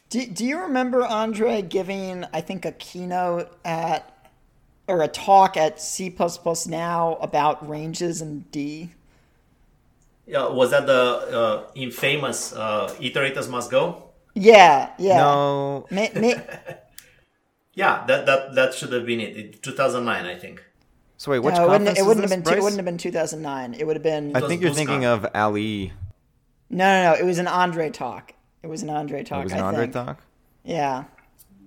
Do, 0.09 0.25
do 0.25 0.45
you 0.45 0.59
remember 0.59 1.03
Andrei 1.03 1.61
giving, 1.61 2.25
I 2.33 2.41
think, 2.41 2.65
a 2.65 2.71
keynote 2.71 3.51
at 3.63 4.29
or 4.87 5.01
a 5.03 5.07
talk 5.07 5.55
at 5.55 5.79
C 5.79 6.15
Now 6.67 7.17
about 7.21 7.67
ranges 7.67 8.21
and 8.21 8.49
D? 8.51 8.91
Yeah, 10.29 10.47
was 10.49 10.69
that 10.69 10.85
the 10.85 10.93
uh, 10.93 11.71
infamous 11.73 12.53
uh, 12.53 12.87
iterators 12.99 13.49
must 13.49 13.71
go? 13.71 14.11
Yeah, 14.35 14.93
yeah. 14.99 15.17
No. 15.17 15.87
May, 15.89 16.11
may... 16.13 16.35
yeah, 17.73 18.05
that 18.05 18.27
that 18.27 18.53
that 18.53 18.73
should 18.75 18.93
have 18.93 19.07
been 19.07 19.21
it. 19.21 19.63
2009, 19.63 20.25
I 20.25 20.35
think. 20.37 20.63
So 21.17 21.31
wait, 21.31 21.39
which 21.39 21.55
no, 21.55 21.65
it 21.65 21.69
wouldn't, 21.69 21.97
it 21.97 22.05
wouldn't 22.05 22.29
have 22.29 22.29
been. 22.29 22.43
Two, 22.43 22.59
it 22.59 22.61
wouldn't 22.61 22.77
have 22.77 22.85
been 22.85 22.99
2009. 22.99 23.73
It 23.73 23.87
would 23.87 23.95
have 23.95 24.03
been. 24.03 24.35
I 24.35 24.41
think 24.41 24.61
you're 24.61 24.71
thinking 24.71 25.03
of 25.03 25.25
Ali. 25.33 25.93
No, 26.69 26.85
no, 26.85 27.11
no. 27.11 27.19
It 27.19 27.25
was 27.25 27.39
an 27.39 27.47
Andrei 27.47 27.89
talk. 27.89 28.33
It 28.61 28.67
was 28.67 28.83
an 28.83 28.91
Andrei 28.91 29.23
talk. 29.23 29.41
It 29.41 29.45
was 29.45 29.53
an 29.53 29.61
I 29.61 29.67
Andrei 29.69 29.85
think. 29.85 29.93
talk. 29.93 30.21
Yeah. 30.63 31.05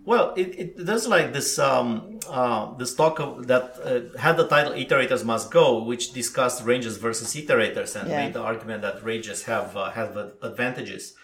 Well, 0.04 0.34
it, 0.36 0.58
it 0.58 0.86
there's 0.86 1.06
like 1.06 1.32
this 1.32 1.58
um, 1.58 2.18
uh, 2.28 2.74
this 2.74 2.94
talk 2.94 3.20
of, 3.20 3.46
that 3.46 3.76
uh, 3.84 4.18
had 4.18 4.36
the 4.36 4.48
title 4.48 4.72
"Iterators 4.72 5.24
Must 5.24 5.50
Go," 5.50 5.84
which 5.84 6.12
discussed 6.12 6.64
ranges 6.64 6.96
versus 6.96 7.34
iterators 7.34 7.94
and 7.94 8.08
yeah. 8.08 8.24
made 8.24 8.34
the 8.34 8.40
argument 8.40 8.82
that 8.82 9.04
ranges 9.04 9.44
have 9.44 9.76
uh, 9.76 9.90
have 9.90 10.16
advantages. 10.42 11.14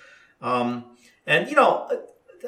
Um, 0.40 0.96
and 1.26 1.48
you 1.48 1.56
know, 1.56 1.90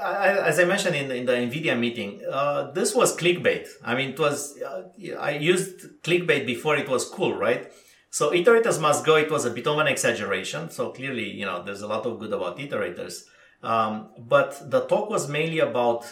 I, 0.01 0.29
as 0.29 0.61
I 0.61 0.65
mentioned 0.65 0.95
in 0.95 1.09
the, 1.09 1.17
in 1.17 1.27
the 1.27 1.33
Nvidia 1.33 1.79
meeting, 1.79 2.21
uh, 2.31 2.71
this 2.71 2.95
was 2.95 3.17
clickbait. 3.17 3.67
I 3.85 3.97
mean, 3.97 4.11
it 4.11 4.19
was 4.19 4.61
uh, 4.63 4.85
I 5.19 5.33
used 5.33 6.03
clickbait 6.03 6.47
before 6.47 6.77
it 6.77 6.89
was 6.89 7.09
cool, 7.09 7.35
right? 7.35 7.73
So 8.11 8.31
iterators 8.31 8.81
must 8.81 9.05
go. 9.05 9.17
It 9.17 9.31
was 9.31 9.45
a 9.47 9.51
bit 9.51 9.67
of 9.67 9.79
an 9.79 9.89
exaggeration. 9.89 10.71
So 10.71 10.91
clearly, 10.91 11.31
you 11.31 11.45
know, 11.45 11.63
there's 11.65 11.83
a 11.83 11.89
lot 11.89 12.07
of 12.07 12.19
good 12.19 12.33
about 12.33 12.59
iterators. 12.59 13.23
Um, 13.63 14.11
but 14.19 14.71
the 14.71 14.81
talk 14.87 15.11
was 15.11 15.29
mainly 15.29 15.61
about 15.61 16.05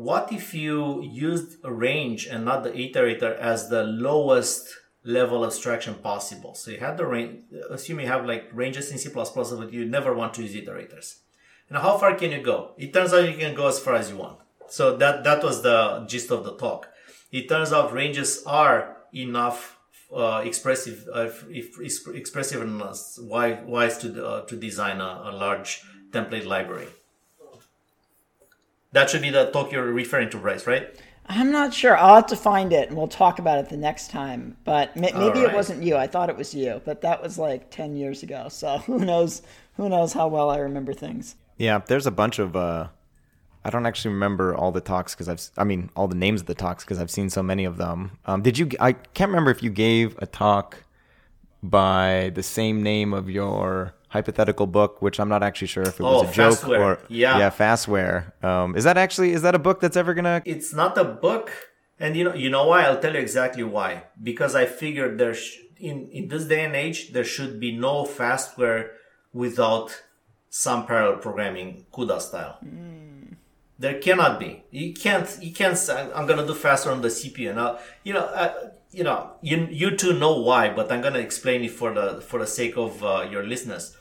what 0.00 0.32
if 0.32 0.54
you 0.54 1.02
used 1.02 1.58
a 1.62 1.70
range 1.70 2.26
and 2.26 2.42
not 2.42 2.64
the 2.64 2.70
iterator 2.70 3.36
as 3.36 3.68
the 3.68 3.84
lowest 3.84 4.64
level 5.04 5.44
abstraction 5.44 5.94
possible. 5.94 6.54
So 6.54 6.70
you 6.70 6.78
have 6.78 6.96
the 6.96 7.06
range, 7.06 7.42
assume 7.68 8.00
you 8.00 8.06
have 8.06 8.24
like 8.24 8.48
ranges 8.52 8.90
in 8.90 8.96
C++, 8.96 9.10
but 9.12 9.72
you 9.72 9.84
never 9.84 10.14
want 10.14 10.32
to 10.34 10.42
use 10.42 10.54
iterators. 10.54 11.18
And 11.68 11.76
how 11.76 11.98
far 11.98 12.14
can 12.14 12.30
you 12.32 12.42
go? 12.42 12.72
It 12.78 12.94
turns 12.94 13.12
out 13.12 13.28
you 13.28 13.36
can 13.36 13.54
go 13.54 13.68
as 13.68 13.78
far 13.78 13.94
as 13.94 14.08
you 14.08 14.16
want. 14.16 14.38
So 14.68 14.96
that, 14.96 15.22
that 15.24 15.42
was 15.42 15.60
the 15.60 16.06
gist 16.08 16.30
of 16.30 16.44
the 16.44 16.56
talk. 16.56 16.88
It 17.30 17.50
turns 17.50 17.70
out 17.70 17.92
ranges 17.92 18.42
are 18.46 18.96
enough 19.12 19.78
uh, 20.14 20.42
expressive, 20.46 21.06
uh, 21.14 21.28
if, 21.50 21.78
if 21.78 22.08
expressive 22.14 22.62
enough, 22.62 22.98
wise, 23.18 23.58
wise 23.66 23.98
to, 23.98 24.26
uh, 24.26 24.40
to 24.46 24.56
design 24.56 25.02
a, 25.02 25.24
a 25.26 25.32
large 25.32 25.82
template 26.10 26.46
library. 26.46 26.88
That 28.92 29.08
should 29.08 29.22
be 29.22 29.30
the 29.30 29.50
talk 29.50 29.70
you're 29.72 29.84
referring 29.84 30.30
to, 30.30 30.38
Bryce, 30.38 30.66
right? 30.66 30.94
I'm 31.26 31.52
not 31.52 31.72
sure. 31.72 31.96
I'll 31.96 32.16
have 32.16 32.26
to 32.26 32.36
find 32.36 32.72
it 32.72 32.88
and 32.88 32.98
we'll 32.98 33.06
talk 33.06 33.38
about 33.38 33.58
it 33.58 33.68
the 33.68 33.76
next 33.76 34.10
time. 34.10 34.56
But 34.64 34.96
maybe 34.96 35.16
right. 35.16 35.36
it 35.36 35.54
wasn't 35.54 35.84
you. 35.84 35.96
I 35.96 36.08
thought 36.08 36.28
it 36.28 36.36
was 36.36 36.52
you, 36.54 36.82
but 36.84 37.02
that 37.02 37.22
was 37.22 37.38
like 37.38 37.70
10 37.70 37.96
years 37.96 38.24
ago. 38.24 38.48
So 38.48 38.78
who 38.86 38.98
knows? 38.98 39.42
Who 39.76 39.88
knows 39.88 40.12
how 40.12 40.26
well 40.28 40.50
I 40.50 40.58
remember 40.58 40.92
things? 40.92 41.36
Yeah, 41.56 41.78
there's 41.86 42.06
a 42.06 42.10
bunch 42.10 42.38
of. 42.38 42.56
Uh, 42.56 42.88
I 43.64 43.70
don't 43.70 43.86
actually 43.86 44.14
remember 44.14 44.54
all 44.54 44.72
the 44.72 44.80
talks 44.80 45.14
because 45.14 45.28
I've. 45.28 45.40
I 45.56 45.64
mean, 45.64 45.90
all 45.94 46.08
the 46.08 46.16
names 46.16 46.40
of 46.40 46.46
the 46.48 46.54
talks 46.54 46.84
because 46.84 46.98
I've 46.98 47.10
seen 47.10 47.30
so 47.30 47.42
many 47.42 47.64
of 47.64 47.76
them. 47.76 48.18
Um, 48.26 48.42
did 48.42 48.58
you? 48.58 48.68
I 48.80 48.92
can't 48.92 49.28
remember 49.30 49.50
if 49.50 49.62
you 49.62 49.70
gave 49.70 50.18
a 50.18 50.26
talk 50.26 50.84
by 51.62 52.32
the 52.34 52.42
same 52.42 52.82
name 52.82 53.12
of 53.12 53.30
your 53.30 53.94
hypothetical 54.10 54.66
book, 54.66 55.00
which 55.00 55.18
I'm 55.18 55.28
not 55.28 55.42
actually 55.42 55.68
sure 55.68 55.84
if 55.84 55.98
it 55.98 56.02
was 56.02 56.24
oh, 56.24 56.28
a 56.28 56.32
joke 56.32 56.58
Fastware. 56.58 56.80
or 56.80 56.98
yeah, 57.08 57.38
yeah, 57.38 57.50
Fastware. 57.50 58.32
Um, 58.44 58.76
is 58.76 58.84
that 58.84 58.98
actually 58.98 59.32
is 59.32 59.42
that 59.42 59.54
a 59.54 59.58
book 59.58 59.80
that's 59.80 59.96
ever 59.96 60.12
gonna? 60.14 60.42
It's 60.44 60.72
not 60.74 60.98
a 60.98 61.04
book, 61.04 61.50
and 61.98 62.16
you 62.16 62.24
know 62.24 62.34
you 62.34 62.50
know 62.50 62.66
why? 62.66 62.82
I'll 62.82 63.00
tell 63.00 63.14
you 63.14 63.20
exactly 63.20 63.62
why. 63.62 64.04
Because 64.22 64.54
I 64.54 64.66
figured 64.66 65.18
there 65.18 65.34
sh- 65.34 65.58
in 65.78 66.08
in 66.10 66.28
this 66.28 66.44
day 66.44 66.64
and 66.64 66.76
age 66.76 67.12
there 67.12 67.24
should 67.24 67.58
be 67.58 67.70
no 67.76 68.04
Fastware 68.04 68.90
without 69.32 70.02
some 70.50 70.86
parallel 70.86 71.18
programming 71.18 71.86
CUDA 71.92 72.20
style. 72.20 72.58
Mm. 72.64 73.36
There 73.78 73.98
cannot 73.98 74.38
be. 74.38 74.64
You 74.70 74.92
can't. 74.92 75.28
You 75.40 75.52
can't. 75.52 75.78
I'm 76.14 76.26
gonna 76.26 76.46
do 76.46 76.54
faster 76.54 76.90
on 76.90 77.00
the 77.00 77.08
CPU. 77.08 77.54
Now, 77.54 77.78
you 78.04 78.12
know. 78.12 78.26
Uh, 78.26 78.70
you 78.92 79.04
know, 79.04 79.30
you 79.40 79.68
you 79.70 79.96
two 79.96 80.18
know 80.18 80.40
why, 80.40 80.68
but 80.68 80.90
I'm 80.90 81.00
gonna 81.00 81.20
explain 81.20 81.62
it 81.62 81.70
for 81.70 81.94
the 81.94 82.20
for 82.20 82.40
the 82.40 82.46
sake 82.46 82.76
of 82.76 83.04
uh, 83.04 83.28
your 83.30 83.44
listeners. 83.44 83.96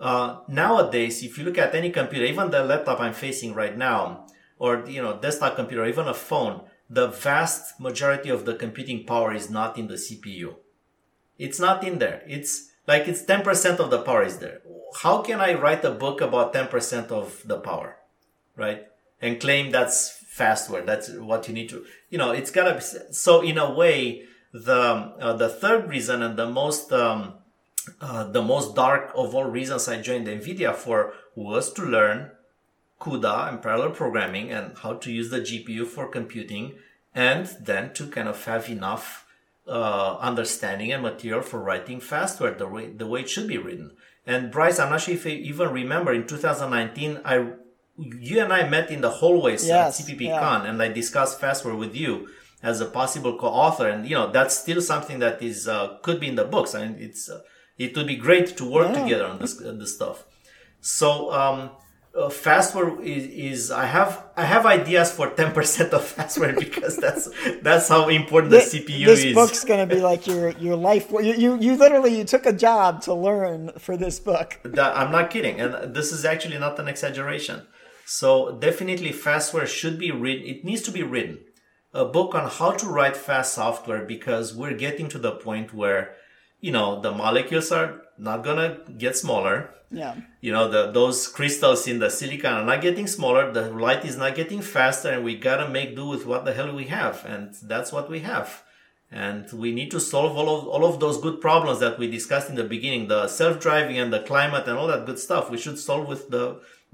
Uh, 0.00 0.40
nowadays, 0.48 1.22
if 1.22 1.38
you 1.38 1.44
look 1.44 1.58
at 1.58 1.74
any 1.74 1.90
computer, 1.90 2.24
even 2.24 2.50
the 2.50 2.64
laptop 2.64 3.00
I'm 3.00 3.14
facing 3.14 3.54
right 3.54 3.76
now, 3.76 4.26
or 4.58 4.84
you 4.86 5.02
know, 5.02 5.18
desktop 5.18 5.56
computer, 5.56 5.86
even 5.86 6.08
a 6.08 6.14
phone, 6.14 6.62
the 6.90 7.08
vast 7.08 7.80
majority 7.80 8.28
of 8.28 8.44
the 8.44 8.54
computing 8.54 9.04
power 9.04 9.32
is 9.32 9.50
not 9.50 9.78
in 9.78 9.88
the 9.88 9.94
CPU. 9.94 10.56
It's 11.38 11.58
not 11.58 11.84
in 11.84 11.98
there. 11.98 12.22
It's 12.26 12.70
like 12.86 13.08
it's 13.08 13.22
10% 13.22 13.78
of 13.78 13.90
the 13.90 14.02
power 14.02 14.22
is 14.22 14.38
there. 14.38 14.60
How 15.02 15.22
can 15.22 15.40
I 15.40 15.54
write 15.54 15.84
a 15.84 15.90
book 15.90 16.20
about 16.20 16.52
10% 16.52 17.10
of 17.10 17.42
the 17.46 17.58
power, 17.58 17.96
right? 18.56 18.86
And 19.20 19.40
claim 19.40 19.70
that's 19.70 20.22
fastware. 20.36 20.84
That's 20.84 21.10
what 21.10 21.48
you 21.48 21.54
need 21.54 21.68
to, 21.70 21.84
you 22.10 22.18
know, 22.18 22.32
it's 22.32 22.50
gotta 22.50 22.74
be. 22.74 23.12
So 23.12 23.40
in 23.40 23.58
a 23.58 23.72
way, 23.72 24.24
the 24.52 25.14
uh, 25.18 25.32
the 25.32 25.48
third 25.48 25.88
reason 25.88 26.22
and 26.22 26.38
the 26.38 26.48
most 26.48 26.92
um, 26.92 27.34
uh, 28.00 28.24
the 28.24 28.42
most 28.42 28.74
dark 28.74 29.12
of 29.14 29.34
all 29.34 29.44
reasons 29.44 29.88
I 29.88 30.00
joined 30.00 30.26
NVIDIA 30.26 30.74
for 30.74 31.14
was 31.34 31.72
to 31.74 31.82
learn 31.82 32.30
CUDA 33.00 33.48
and 33.48 33.62
parallel 33.62 33.90
programming 33.90 34.50
and 34.50 34.76
how 34.78 34.94
to 34.94 35.12
use 35.12 35.30
the 35.30 35.40
GPU 35.40 35.86
for 35.86 36.08
computing 36.08 36.74
and 37.14 37.46
then 37.60 37.92
to 37.94 38.06
kind 38.06 38.28
of 38.28 38.44
have 38.44 38.68
enough 38.68 39.26
uh, 39.66 40.16
understanding 40.18 40.92
and 40.92 41.02
material 41.02 41.42
for 41.42 41.60
writing 41.60 42.00
Fastware 42.00 42.56
the 42.56 42.66
way, 42.66 42.90
the 42.90 43.06
way 43.06 43.20
it 43.20 43.30
should 43.30 43.48
be 43.48 43.58
written. 43.58 43.92
And 44.26 44.50
Bryce, 44.50 44.78
I'm 44.78 44.90
not 44.90 45.02
sure 45.02 45.14
if 45.14 45.24
you 45.26 45.32
even 45.32 45.70
remember 45.70 46.12
in 46.12 46.26
2019, 46.26 47.20
I, 47.24 47.52
you 47.96 48.40
and 48.40 48.52
I 48.52 48.68
met 48.68 48.90
in 48.90 49.00
the 49.00 49.10
hallways 49.10 49.66
yes, 49.66 50.00
at 50.00 50.06
CppCon 50.06 50.20
yeah. 50.20 50.64
and 50.64 50.82
I 50.82 50.88
discussed 50.88 51.40
Fastware 51.40 51.78
with 51.78 51.94
you 51.94 52.28
as 52.62 52.80
a 52.80 52.86
possible 52.86 53.38
co-author. 53.38 53.88
And, 53.88 54.08
you 54.08 54.14
know, 54.14 54.30
that's 54.30 54.56
still 54.58 54.80
something 54.80 55.18
that 55.18 55.42
is, 55.42 55.68
uh, 55.68 55.98
could 56.02 56.20
be 56.20 56.28
in 56.28 56.36
the 56.36 56.44
books. 56.44 56.74
I 56.74 56.86
mean, 56.86 56.96
it's, 56.98 57.28
uh, 57.28 57.40
it 57.78 57.96
would 57.96 58.06
be 58.06 58.16
great 58.16 58.56
to 58.56 58.64
work 58.64 58.94
yeah. 58.94 59.02
together 59.02 59.26
on 59.26 59.38
this, 59.38 59.60
uh, 59.60 59.72
this 59.72 59.94
stuff. 59.94 60.24
So, 60.80 61.32
um, 61.32 61.70
uh, 62.16 62.28
fastware 62.28 63.02
is, 63.02 63.24
is, 63.24 63.70
I 63.72 63.86
have 63.86 64.24
I 64.36 64.44
have 64.44 64.66
ideas 64.66 65.10
for 65.10 65.30
ten 65.30 65.52
percent 65.58 65.92
of 65.92 66.02
fastware 66.02 66.56
because 66.56 66.96
that's 66.96 67.28
that's 67.60 67.88
how 67.88 68.08
important 68.08 68.52
the, 68.52 68.58
the 68.58 68.62
CPU 68.62 69.06
this 69.06 69.18
is. 69.18 69.24
This 69.24 69.34
book's 69.34 69.64
gonna 69.64 69.86
be 69.86 70.00
like 70.00 70.26
your 70.26 70.50
your 70.52 70.76
life. 70.76 71.10
You, 71.10 71.34
you 71.34 71.58
you 71.58 71.76
literally 71.76 72.16
you 72.16 72.24
took 72.24 72.46
a 72.46 72.52
job 72.52 73.02
to 73.02 73.14
learn 73.14 73.72
for 73.78 73.96
this 73.96 74.20
book. 74.20 74.60
That, 74.62 74.96
I'm 74.96 75.10
not 75.10 75.30
kidding, 75.30 75.60
and 75.60 75.92
this 75.92 76.12
is 76.12 76.24
actually 76.24 76.58
not 76.58 76.78
an 76.78 76.86
exaggeration. 76.86 77.66
So 78.06 78.58
definitely, 78.58 79.10
fastware 79.10 79.66
should 79.66 79.98
be 79.98 80.12
written. 80.12 80.46
It 80.46 80.64
needs 80.64 80.82
to 80.82 80.92
be 80.92 81.02
written. 81.02 81.40
A 81.92 82.04
book 82.04 82.34
on 82.34 82.48
how 82.48 82.72
to 82.72 82.86
write 82.86 83.16
fast 83.16 83.54
software 83.54 84.04
because 84.04 84.54
we're 84.54 84.74
getting 84.74 85.08
to 85.08 85.18
the 85.18 85.32
point 85.32 85.72
where 85.72 86.14
you 86.64 86.72
know, 86.72 86.98
the 86.98 87.12
molecules 87.12 87.70
are 87.70 88.00
not 88.16 88.42
gonna 88.42 88.78
get 88.96 89.14
smaller. 89.18 89.68
Yeah. 89.90 90.14
You 90.40 90.50
know, 90.50 90.66
the 90.74 90.90
those 90.98 91.28
crystals 91.28 91.86
in 91.86 91.98
the 91.98 92.08
silicon 92.08 92.54
are 92.54 92.64
not 92.64 92.80
getting 92.80 93.06
smaller. 93.06 93.52
The 93.52 93.70
light 93.70 94.02
is 94.10 94.16
not 94.16 94.34
getting 94.34 94.62
faster, 94.62 95.10
and 95.10 95.22
we 95.22 95.36
gotta 95.36 95.68
make 95.68 95.94
do 95.94 96.06
with 96.06 96.24
what 96.24 96.46
the 96.46 96.54
hell 96.54 96.74
we 96.74 96.84
have, 96.84 97.16
and 97.26 97.52
that's 97.72 97.92
what 97.92 98.08
we 98.08 98.20
have. 98.20 98.62
And 99.10 99.44
we 99.52 99.72
need 99.78 99.90
to 99.90 100.00
solve 100.00 100.38
all 100.38 100.48
of 100.56 100.66
all 100.66 100.86
of 100.86 101.00
those 101.00 101.18
good 101.20 101.38
problems 101.46 101.80
that 101.80 101.98
we 101.98 102.06
discussed 102.10 102.48
in 102.48 102.56
the 102.56 102.68
beginning, 102.74 103.08
the 103.08 103.28
self-driving 103.28 103.98
and 103.98 104.10
the 104.10 104.20
climate 104.20 104.66
and 104.66 104.78
all 104.78 104.86
that 104.86 105.04
good 105.04 105.18
stuff. 105.18 105.50
We 105.50 105.58
should 105.58 105.78
solve 105.78 106.08
with 106.08 106.30
the 106.30 106.44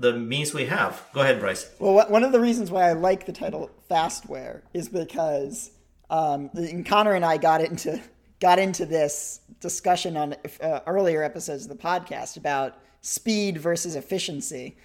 the 0.00 0.12
means 0.14 0.52
we 0.52 0.66
have. 0.66 0.92
Go 1.14 1.20
ahead, 1.20 1.38
Bryce. 1.38 1.70
Well, 1.78 1.94
one 2.16 2.24
of 2.24 2.32
the 2.32 2.40
reasons 2.40 2.72
why 2.72 2.88
I 2.90 2.94
like 2.94 3.24
the 3.26 3.36
title 3.44 3.70
Fastware 3.88 4.62
is 4.74 4.88
because 4.88 5.70
um, 6.18 6.50
and 6.54 6.84
Conor 6.84 7.14
and 7.14 7.24
I 7.24 7.36
got 7.36 7.60
into 7.60 8.00
got 8.40 8.58
into 8.58 8.86
this 8.86 9.40
discussion 9.60 10.16
on 10.16 10.34
uh, 10.62 10.80
earlier 10.86 11.22
episodes 11.22 11.64
of 11.64 11.68
the 11.68 11.82
podcast 11.82 12.36
about 12.36 12.78
speed 13.02 13.58
versus 13.58 13.94
efficiency, 13.94 14.76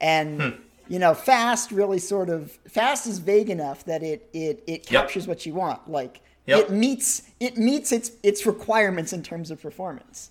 and 0.00 0.42
hmm. 0.42 0.50
you 0.88 0.98
know, 0.98 1.14
fast 1.14 1.70
really 1.70 1.98
sort 1.98 2.28
of 2.28 2.50
fast 2.68 3.06
is 3.06 3.18
vague 3.18 3.50
enough 3.50 3.84
that 3.84 4.02
it 4.02 4.28
it 4.32 4.64
it 4.66 4.86
captures 4.86 5.24
yep. 5.24 5.28
what 5.28 5.46
you 5.46 5.54
want. 5.54 5.90
Like 5.90 6.20
yep. 6.46 6.60
it 6.60 6.70
meets 6.70 7.22
it 7.38 7.56
meets 7.56 7.92
its 7.92 8.12
its 8.22 8.46
requirements 8.46 9.12
in 9.12 9.22
terms 9.22 9.50
of 9.50 9.60
performance. 9.60 10.30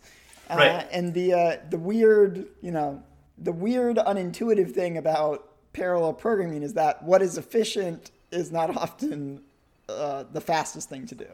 Uh, 0.49 0.55
right. 0.55 0.69
Uh, 0.69 0.83
and 0.91 1.13
the 1.13 1.33
uh, 1.33 1.57
the 1.69 1.77
weird 1.77 2.47
you 2.61 2.71
know 2.71 3.01
the 3.37 3.51
weird 3.51 3.97
unintuitive 3.97 4.71
thing 4.71 4.97
about 4.97 5.47
parallel 5.73 6.13
programming 6.13 6.63
is 6.63 6.73
that 6.73 7.01
what 7.03 7.21
is 7.21 7.37
efficient 7.37 8.11
is 8.31 8.51
not 8.51 8.75
often 8.77 9.41
uh, 9.87 10.23
the 10.31 10.41
fastest 10.41 10.89
thing 10.89 11.05
to 11.05 11.15
do 11.15 11.27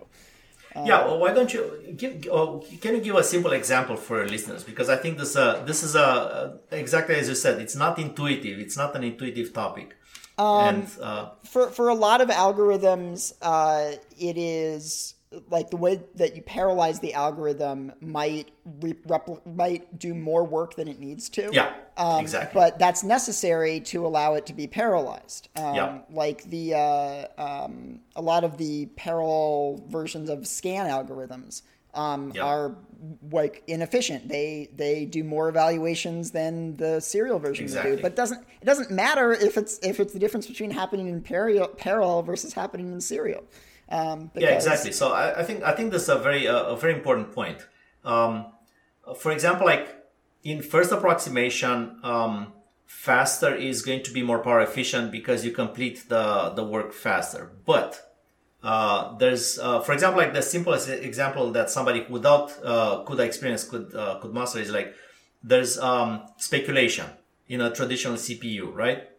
yeah, 0.85 1.05
well, 1.05 1.19
why 1.19 1.33
don't 1.33 1.53
you 1.53 1.93
give? 1.95 2.27
Oh, 2.31 2.63
can 2.81 2.95
you 2.95 3.01
give 3.01 3.15
a 3.15 3.23
simple 3.23 3.51
example 3.53 3.95
for 3.95 4.19
our 4.21 4.27
listeners? 4.27 4.63
Because 4.63 4.89
I 4.89 4.97
think 4.97 5.17
this 5.17 5.35
uh, 5.35 5.63
this 5.65 5.83
is 5.83 5.95
a 5.95 6.03
uh, 6.03 6.57
exactly 6.71 7.15
as 7.15 7.29
you 7.29 7.35
said. 7.35 7.59
It's 7.61 7.75
not 7.75 7.99
intuitive. 7.99 8.59
It's 8.59 8.77
not 8.77 8.95
an 8.95 9.03
intuitive 9.03 9.53
topic. 9.53 9.95
Um, 10.37 10.67
and 10.67 10.87
uh, 11.01 11.29
for 11.43 11.69
for 11.69 11.89
a 11.89 11.95
lot 11.95 12.21
of 12.21 12.29
algorithms, 12.29 13.33
uh, 13.41 13.97
it 14.17 14.37
is 14.37 15.15
like 15.49 15.69
the 15.69 15.77
way 15.77 16.01
that 16.15 16.35
you 16.35 16.41
parallelize 16.41 17.01
the 17.01 17.13
algorithm 17.13 17.91
might 17.99 18.51
re- 18.79 18.93
repl- 19.07 19.45
might 19.45 19.99
do 19.99 20.13
more 20.13 20.43
work 20.43 20.75
than 20.75 20.87
it 20.87 20.99
needs 20.99 21.27
to. 21.29 21.49
Yeah, 21.51 21.73
um, 21.97 22.21
exactly. 22.21 22.59
But 22.59 22.79
that's 22.79 23.03
necessary 23.03 23.81
to 23.81 24.05
allow 24.05 24.35
it 24.35 24.45
to 24.45 24.53
be 24.53 24.67
parallelized. 24.67 25.47
Um, 25.57 25.75
yeah. 25.75 25.99
Like 26.09 26.43
the 26.43 26.75
uh, 26.75 27.25
um, 27.37 27.99
a 28.15 28.21
lot 28.21 28.43
of 28.43 28.57
the 28.57 28.85
parallel 28.95 29.83
versions 29.87 30.29
of 30.29 30.47
scan 30.47 30.89
algorithms 30.89 31.63
um, 31.93 32.31
yep. 32.33 32.45
are 32.45 32.75
like 33.31 33.63
inefficient. 33.67 34.29
They 34.29 34.69
they 34.75 35.05
do 35.05 35.23
more 35.23 35.49
evaluations 35.49 36.31
than 36.31 36.77
the 36.77 37.01
serial 37.01 37.39
version 37.39 37.65
exactly. 37.65 37.97
do. 37.97 38.01
But 38.01 38.13
it 38.13 38.15
doesn't 38.15 38.45
it 38.61 38.65
doesn't 38.65 38.91
matter 38.91 39.33
if 39.33 39.57
it's 39.57 39.77
if 39.83 39.99
it's 39.99 40.13
the 40.13 40.19
difference 40.19 40.47
between 40.47 40.71
happening 40.71 41.07
in 41.07 41.21
parallel, 41.21 41.69
parallel 41.69 42.23
versus 42.23 42.53
happening 42.53 42.93
in 42.93 43.01
serial. 43.01 43.43
Um, 43.89 44.32
because... 44.34 44.50
Yeah, 44.50 44.56
exactly. 44.56 44.91
So 44.91 45.12
I, 45.12 45.39
I, 45.39 45.43
think 45.43 45.63
I 45.63 45.73
think 45.73 45.91
this 45.91 46.04
is 46.04 46.10
a 46.10 46.17
very 46.17 46.47
uh, 46.47 46.63
a 46.63 46.78
very 46.78 46.93
important 46.93 47.32
point. 47.34 47.65
Um, 48.04 48.47
for 49.17 49.32
example, 49.32 49.65
like 49.65 49.95
in 50.43 50.62
first 50.62 50.91
approximation, 50.91 52.00
um, 52.04 52.54
faster 52.86 53.54
is 53.54 53.82
going 53.82 54.04
to 54.04 54.12
be 54.12 54.23
more 54.23 54.39
power 54.39 54.62
efficient 54.62 55.12
because 55.12 55.45
you 55.45 55.52
complete 55.52 56.10
the 56.10 56.50
the 56.56 56.63
work 56.63 56.93
faster. 56.93 57.52
But 57.65 58.08
uh, 58.63 59.17
there's, 59.17 59.60
uh, 59.60 59.82
for 59.82 59.93
example, 59.93 60.21
like 60.21 60.34
the 60.34 60.41
simplest 60.41 60.89
example 60.89 61.52
that 61.52 61.69
somebody 61.69 62.06
without 62.10 62.52
uh, 62.63 63.04
CUDA 63.06 63.26
experience 63.26 63.63
could 63.63 63.93
uh, 63.95 64.19
could 64.21 64.34
master 64.34 64.60
is 64.60 64.71
like 64.71 64.93
there's 65.43 65.78
um, 65.78 66.23
speculation 66.38 67.06
in 67.47 67.62
a 67.62 67.71
traditional 67.71 68.15
CPU, 68.15 68.73
right? 68.73 69.10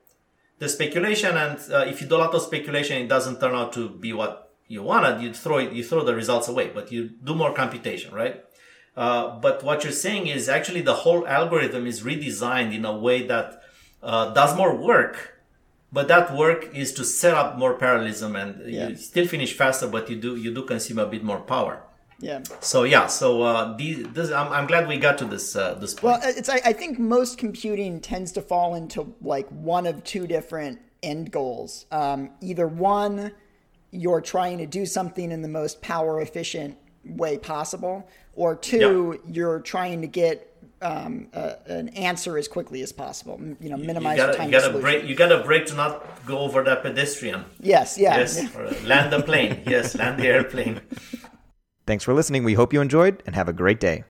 The 0.59 0.69
speculation, 0.69 1.37
and 1.37 1.59
uh, 1.73 1.85
if 1.87 2.01
you 2.01 2.09
do 2.09 2.17
a 2.17 2.19
lot 2.19 2.35
of 2.35 2.43
speculation, 2.43 3.01
it 3.01 3.09
doesn't 3.09 3.39
turn 3.41 3.55
out 3.55 3.73
to 3.75 3.89
be 3.89 4.13
what 4.13 4.48
you 4.69 4.83
want 4.83 5.07
it, 5.07 5.23
you 5.23 5.33
throw 5.33 5.59
it, 5.59 5.73
you 5.73 5.83
throw 5.83 6.05
the 6.05 6.15
results 6.15 6.49
away, 6.49 6.69
but 6.69 6.93
you 6.93 7.11
do 7.25 7.35
more 7.35 7.53
computation, 7.53 8.15
right? 8.15 8.45
Uh, 8.97 9.39
but 9.39 9.63
what 9.63 9.85
you're 9.85 9.93
saying 9.93 10.27
is 10.27 10.49
actually 10.49 10.83
the 10.83 10.95
whole 10.95 11.27
algorithm 11.27 11.87
is 11.87 12.03
redesigned 12.03 12.75
in 12.75 12.85
a 12.85 12.97
way 12.97 13.27
that 13.27 13.63
uh, 14.03 14.33
does 14.35 14.57
more 14.57 14.75
work, 14.77 15.41
but 15.93 16.09
that 16.09 16.35
work 16.35 16.75
is 16.75 16.93
to 16.93 17.05
set 17.05 17.35
up 17.35 17.57
more 17.57 17.75
parallelism 17.75 18.37
and 18.37 18.71
yeah. 18.71 18.89
you 18.89 18.97
still 18.97 19.27
finish 19.27 19.53
faster, 19.55 19.87
but 19.87 20.11
you 20.11 20.17
do 20.17 20.37
you 20.37 20.53
do 20.53 20.63
consume 20.63 20.99
a 20.99 21.07
bit 21.07 21.25
more 21.25 21.41
power. 21.41 21.83
Yeah. 22.21 22.43
So 22.61 22.83
yeah, 22.83 23.07
so 23.07 23.43
uh, 23.43 23.77
these, 23.77 24.05
this, 24.09 24.33
I'm, 24.33 24.53
I'm 24.53 24.67
glad 24.67 24.89
we 24.89 24.99
got 24.99 25.19
to 25.19 25.25
this 25.25 25.55
uh, 25.55 25.75
this 25.75 25.95
point. 25.95 26.21
Well, 26.21 26.21
it's 26.37 26.49
I, 26.49 26.61
I 26.65 26.73
think 26.73 26.99
most 26.99 27.39
computing 27.39 28.01
tends 28.01 28.33
to 28.33 28.43
fall 28.43 28.75
into 28.75 29.15
like 29.23 29.49
one 29.51 29.87
of 29.87 30.03
two 30.03 30.27
different 30.27 30.81
end 31.03 31.31
goals. 31.31 31.87
Um, 31.93 32.31
either 32.41 32.67
one, 32.67 33.33
you're 33.91 34.21
trying 34.21 34.59
to 34.59 34.67
do 34.67 34.87
something 34.87 35.31
in 35.31 35.43
the 35.43 35.49
most 35.49 35.81
power 35.83 36.21
efficient 36.21 36.77
way 37.05 37.39
possible, 37.39 38.09
or 38.35 38.55
two, 38.55 39.19
yep. 39.25 39.35
you're 39.35 39.61
trying 39.61 40.01
to 40.03 40.07
get 40.07 40.45
um, 40.83 41.29
uh, 41.35 41.55
an 41.67 41.89
answer 41.91 42.39
as 42.39 42.49
quickly 42.49 42.83
as 42.83 42.93
possible. 42.93 43.41
You 43.61 43.71
know, 43.71 43.77
minimize 43.77 44.19
you 44.19 44.25
gotta, 44.25 44.39
time. 44.39 44.47
You 44.47 44.61
got 44.61 44.73
to 44.73 44.79
brake. 44.79 45.05
You 45.05 45.15
got 45.15 45.29
to 45.29 45.43
brake 45.43 45.67
to 45.67 45.75
not 45.75 46.25
go 46.27 46.39
over 46.39 46.63
that 46.65 46.83
pedestrian. 46.83 47.45
Yes. 47.61 47.99
Yeah. 47.99 48.19
Yes. 48.19 48.43
Yeah. 48.43 48.75
Land 48.85 49.13
the 49.13 49.23
plane. 49.23 49.63
yes. 49.67 49.95
Land 49.95 50.21
the 50.21 50.29
airplane. 50.29 50.81
Thanks 51.87 52.05
for 52.05 52.13
listening. 52.13 52.45
We 52.45 52.55
hope 52.55 52.73
you 52.73 52.81
enjoyed 52.81 53.23
and 53.27 53.35
have 53.35 53.49
a 53.49 53.53
great 53.53 53.81
day. 53.81 54.05